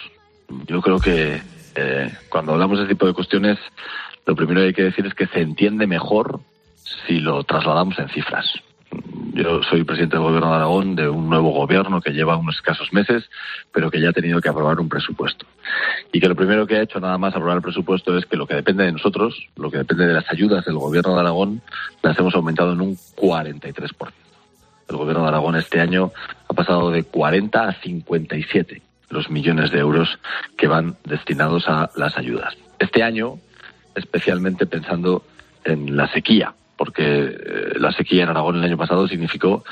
Yo 0.66 0.80
creo 0.80 0.98
que 0.98 1.42
eh, 1.74 2.10
cuando 2.30 2.52
hablamos 2.52 2.78
de 2.78 2.84
este 2.84 2.94
tipo 2.94 3.06
de 3.06 3.12
cuestiones, 3.12 3.58
lo 4.26 4.36
primero 4.36 4.60
que 4.60 4.66
hay 4.66 4.74
que 4.74 4.82
decir 4.84 5.06
es 5.06 5.14
que 5.14 5.26
se 5.26 5.40
entiende 5.40 5.86
mejor 5.86 6.40
si 7.06 7.20
lo 7.20 7.44
trasladamos 7.44 7.98
en 7.98 8.08
cifras. 8.08 8.46
Yo 9.34 9.62
soy 9.64 9.82
presidente 9.82 10.16
del 10.16 10.24
Gobierno 10.24 10.50
de 10.50 10.56
Aragón 10.56 10.94
de 10.94 11.08
un 11.08 11.28
nuevo 11.28 11.50
gobierno 11.50 12.00
que 12.00 12.12
lleva 12.12 12.36
unos 12.36 12.54
escasos 12.54 12.92
meses, 12.92 13.28
pero 13.72 13.90
que 13.90 14.00
ya 14.00 14.10
ha 14.10 14.12
tenido 14.12 14.40
que 14.40 14.48
aprobar 14.48 14.78
un 14.78 14.88
presupuesto. 14.88 15.44
Y 16.12 16.20
que 16.20 16.28
lo 16.28 16.36
primero 16.36 16.66
que 16.66 16.76
ha 16.76 16.82
hecho 16.82 17.00
nada 17.00 17.18
más 17.18 17.34
aprobar 17.34 17.56
el 17.56 17.62
presupuesto 17.62 18.16
es 18.16 18.26
que 18.26 18.36
lo 18.36 18.46
que 18.46 18.54
depende 18.54 18.84
de 18.84 18.92
nosotros, 18.92 19.48
lo 19.56 19.70
que 19.70 19.78
depende 19.78 20.06
de 20.06 20.12
las 20.12 20.30
ayudas 20.30 20.64
del 20.64 20.76
Gobierno 20.76 21.14
de 21.14 21.20
Aragón, 21.20 21.62
las 22.02 22.16
hemos 22.18 22.34
aumentado 22.36 22.72
en 22.72 22.80
un 22.80 22.96
43%. 22.96 24.12
El 24.88 24.96
Gobierno 24.96 25.22
de 25.22 25.28
Aragón 25.28 25.56
este 25.56 25.80
año 25.80 26.12
ha 26.48 26.54
pasado 26.54 26.90
de 26.90 27.02
40 27.02 27.68
a 27.68 27.72
57 27.72 28.82
los 29.14 29.30
millones 29.30 29.70
de 29.70 29.78
euros 29.78 30.18
que 30.56 30.66
van 30.66 30.96
destinados 31.04 31.68
a 31.68 31.90
las 31.96 32.18
ayudas. 32.18 32.56
Este 32.78 33.02
año, 33.02 33.38
especialmente 33.94 34.66
pensando 34.66 35.24
en 35.64 35.96
la 35.96 36.08
sequía, 36.12 36.54
porque 36.76 37.02
eh, 37.04 37.72
la 37.78 37.92
sequía 37.92 38.24
en 38.24 38.30
Aragón 38.30 38.56
el 38.56 38.64
año 38.64 38.76
pasado 38.76 39.08
significó 39.08 39.64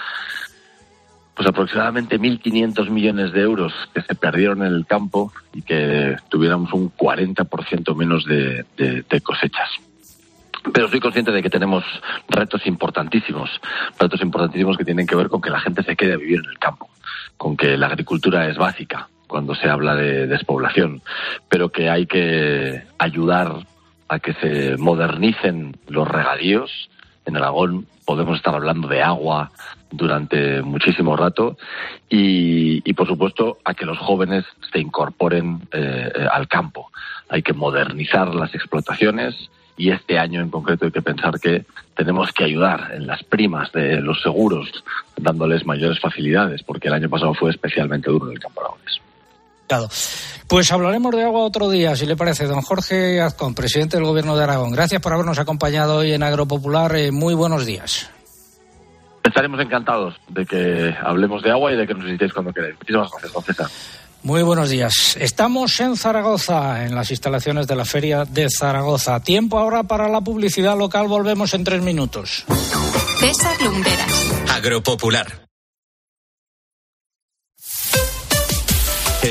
pues 1.35 1.49
aproximadamente 1.49 2.21
1.500 2.21 2.91
millones 2.91 3.33
de 3.33 3.41
euros 3.41 3.73
que 3.95 4.03
se 4.03 4.15
perdieron 4.15 4.63
en 4.63 4.75
el 4.75 4.87
campo 4.87 5.33
y 5.55 5.63
que 5.63 6.17
tuviéramos 6.29 6.73
un 6.73 6.93
40% 6.95 7.97
menos 7.97 8.27
de, 8.27 8.65
de, 8.77 9.03
de 9.03 9.21
cosechas. 9.23 9.71
Pero 10.73 10.89
soy 10.89 11.01
consciente 11.01 11.33
de 11.33 11.43
que 11.43 11.51
tenemos 11.51 11.85
retos 12.29 12.67
importantísimos, 12.67 13.51
retos 13.99 14.21
importantísimos 14.21 14.77
que 14.77 14.85
tienen 14.85 15.07
que 15.07 15.17
ver 15.17 15.29
con 15.29 15.41
que 15.41 15.51
la 15.51 15.61
gente 15.61 15.83
se 15.83 15.97
quede 15.97 16.13
a 16.13 16.19
vivir 16.19 16.41
en 16.45 16.51
el 16.51 16.59
campo, 16.59 16.89
con 17.37 17.57
que 17.57 17.77
la 17.77 17.87
agricultura 17.87 18.47
es 18.49 18.57
básica 18.57 19.09
cuando 19.27 19.55
se 19.55 19.69
habla 19.69 19.95
de 19.95 20.27
despoblación, 20.27 21.01
pero 21.49 21.71
que 21.71 21.89
hay 21.89 22.07
que 22.07 22.83
ayudar 22.99 23.67
a 24.13 24.19
que 24.19 24.35
se 24.35 24.77
modernicen 24.77 25.75
los 25.89 26.07
regadíos. 26.07 26.91
En 27.25 27.35
Aragón 27.35 27.87
podemos 28.05 28.37
estar 28.37 28.55
hablando 28.55 28.87
de 28.87 29.03
agua 29.03 29.51
durante 29.91 30.61
muchísimo 30.61 31.17
rato 31.17 31.57
y, 32.11 32.93
por 32.93 33.07
supuesto, 33.07 33.59
a 33.65 33.73
que 33.73 33.87
los 33.87 33.99
jóvenes 33.99 34.45
se 34.71 34.81
incorporen 34.81 35.63
eh, 35.73 36.27
al 36.31 36.47
campo. 36.47 36.91
Hay 37.31 37.43
que 37.43 37.55
modernizar 37.55 38.35
las 38.35 38.55
explotaciones 38.55 39.51
y 39.79 39.91
este 39.91 40.19
año 40.19 40.43
en 40.43 40.51
concreto 40.51 40.85
hay 40.85 40.93
que 40.93 41.01
pensar 41.01 41.41
que 41.41 41.65
tenemos 41.97 42.33
que 42.33 42.45
ayudar 42.45 42.91
en 42.93 43.07
las 43.07 43.23
primas 43.25 43.73
de 43.73 44.03
los 44.03 44.21
seguros, 44.21 44.85
dándoles 45.17 45.65
mayores 45.65 45.99
facilidades, 46.01 46.63
porque 46.63 46.89
el 46.89 46.95
año 46.95 47.09
pasado 47.09 47.33
fue 47.33 47.51
especialmente 47.51 48.11
duro 48.11 48.27
en 48.27 48.33
el 48.33 48.41
campo 48.41 48.61
aragonés. 48.61 49.01
Pues 50.49 50.71
hablaremos 50.71 51.15
de 51.15 51.25
agua 51.25 51.41
otro 51.41 51.71
día, 51.71 51.97
si 51.97 52.07
le 52.07 52.17
parece. 52.17 52.47
Don 52.47 52.61
Jorge 52.61 53.21
Azcón, 53.21 53.55
presidente 53.55 53.97
del 53.97 54.07
Gobierno 54.07 54.37
de 54.37 54.45
Aragón. 54.45 54.71
Gracias 54.71 55.01
por 55.01 55.13
habernos 55.13 55.39
acompañado 55.39 55.97
hoy 55.99 56.13
en 56.13 56.23
Agropopular. 56.23 56.95
Eh, 56.97 57.11
muy 57.11 57.35
buenos 57.35 57.65
días. 57.65 58.11
Estaremos 59.25 59.61
encantados 59.61 60.17
de 60.29 60.45
que 60.45 60.95
hablemos 61.03 61.43
de 61.43 61.51
agua 61.51 61.73
y 61.73 61.77
de 61.77 61.87
que 61.87 61.95
nos 61.95 62.05
visitéis 62.05 62.33
cuando 62.33 62.53
queráis. 62.53 62.75
Muchísimas 62.75 63.11
gracias, 63.11 63.33
don 63.33 63.43
César. 63.43 63.67
Muy 64.25 64.43
buenos 64.43 64.69
días. 64.71 65.17
Estamos 65.19 65.81
en 65.81 65.97
Zaragoza, 65.97 66.85
en 66.85 66.95
las 66.95 67.11
instalaciones 67.11 67.67
de 67.67 67.75
la 67.75 67.85
Feria 67.85 68.25
de 68.25 68.49
Zaragoza. 68.49 69.21
Tiempo 69.21 69.59
ahora 69.59 69.83
para 69.85 70.09
la 70.09 70.21
publicidad 70.21 70.79
local. 70.79 71.09
Volvemos 71.09 71.55
en 71.55 71.65
tres 71.65 71.83
minutos. 71.83 72.45
César 73.19 73.61
Lumberas. 73.63 74.33
Agropopular. 74.55 75.42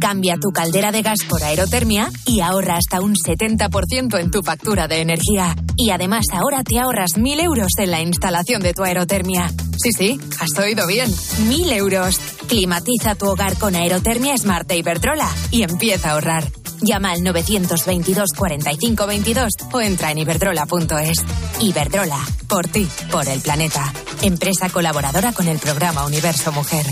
Cambia 0.00 0.36
tu 0.40 0.50
caldera 0.50 0.92
de 0.92 1.02
gas 1.02 1.18
por 1.28 1.42
aerotermia 1.42 2.10
y 2.26 2.40
ahorra 2.40 2.76
hasta 2.76 3.00
un 3.00 3.14
70% 3.14 4.20
en 4.20 4.30
tu 4.30 4.42
factura 4.42 4.88
de 4.88 5.00
energía. 5.00 5.56
Y 5.76 5.90
además 5.90 6.26
ahora 6.32 6.62
te 6.62 6.78
ahorras 6.78 7.12
1.000 7.16 7.42
euros 7.42 7.68
en 7.78 7.90
la 7.90 8.00
instalación 8.00 8.62
de 8.62 8.74
tu 8.74 8.82
aerotermia. 8.84 9.48
Sí, 9.78 9.90
sí, 9.92 10.20
has 10.40 10.58
oído 10.58 10.86
bien. 10.86 11.10
1.000 11.10 11.72
euros. 11.72 12.18
Climatiza 12.46 13.14
tu 13.14 13.26
hogar 13.26 13.56
con 13.58 13.74
aerotermia 13.74 14.36
Smart 14.36 14.68
de 14.68 14.78
Iberdrola 14.78 15.28
y 15.50 15.62
empieza 15.62 16.10
a 16.10 16.12
ahorrar. 16.12 16.44
Llama 16.82 17.12
al 17.12 17.22
922 17.22 18.30
45 18.36 19.06
22 19.06 19.52
o 19.72 19.80
entra 19.80 20.10
en 20.10 20.18
iberdrola.es. 20.18 21.24
Iberdrola, 21.60 22.18
por 22.48 22.68
ti, 22.68 22.86
por 23.10 23.26
el 23.28 23.40
planeta. 23.40 23.92
Empresa 24.22 24.68
colaboradora 24.68 25.32
con 25.32 25.48
el 25.48 25.58
programa 25.58 26.04
Universo 26.04 26.52
Mujer. 26.52 26.86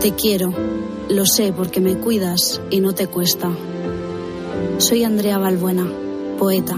Te 0.00 0.14
quiero, 0.14 0.52
lo 1.12 1.26
sé 1.26 1.52
porque 1.52 1.80
me 1.80 1.98
cuidas 1.98 2.60
y 2.70 2.80
no 2.80 2.94
te 2.94 3.06
cuesta. 3.06 3.50
Soy 4.78 5.04
Andrea 5.04 5.38
Balbuena, 5.38 5.86
poeta. 6.38 6.76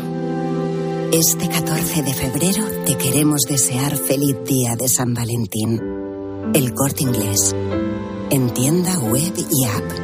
Este 1.12 1.48
14 1.48 2.02
de 2.02 2.12
febrero 2.12 2.64
te 2.84 2.96
queremos 2.96 3.42
desear 3.42 3.96
feliz 3.96 4.36
día 4.44 4.74
de 4.76 4.88
San 4.88 5.14
Valentín. 5.14 5.80
El 6.52 6.74
corte 6.74 7.04
inglés. 7.04 7.54
En 8.30 8.50
tienda 8.52 8.98
web 8.98 9.32
y 9.50 9.64
app. 9.66 10.03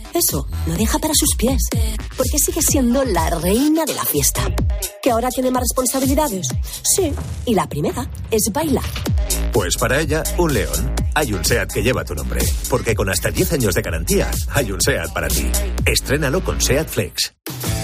Eso, 0.13 0.45
lo 0.67 0.73
deja 0.75 0.99
para 0.99 1.13
sus 1.13 1.35
pies. 1.35 1.61
Porque 2.17 2.37
sigue 2.37 2.61
siendo 2.61 3.03
la 3.05 3.29
reina 3.29 3.85
de 3.85 3.93
la 3.93 4.03
fiesta. 4.03 4.41
¿Que 5.01 5.11
ahora 5.11 5.29
tiene 5.29 5.51
más 5.51 5.63
responsabilidades? 5.63 6.47
Sí. 6.83 7.11
Y 7.45 7.55
la 7.55 7.67
primera 7.67 8.09
es 8.29 8.51
bailar. 8.51 8.83
Pues 9.53 9.77
para 9.77 9.99
ella, 9.99 10.23
un 10.37 10.53
león. 10.53 10.93
Hay 11.15 11.33
un 11.33 11.43
SEAT 11.43 11.71
que 11.73 11.83
lleva 11.83 12.05
tu 12.05 12.13
nombre. 12.15 12.41
Porque 12.69 12.95
con 12.95 13.09
hasta 13.09 13.31
10 13.31 13.53
años 13.53 13.73
de 13.73 13.81
garantía, 13.81 14.29
hay 14.49 14.71
un 14.71 14.81
SEAT 14.81 15.11
para 15.13 15.27
ti. 15.27 15.49
Estrénalo 15.85 16.43
con 16.43 16.61
SEAT 16.61 16.87
Flex. 16.87 17.33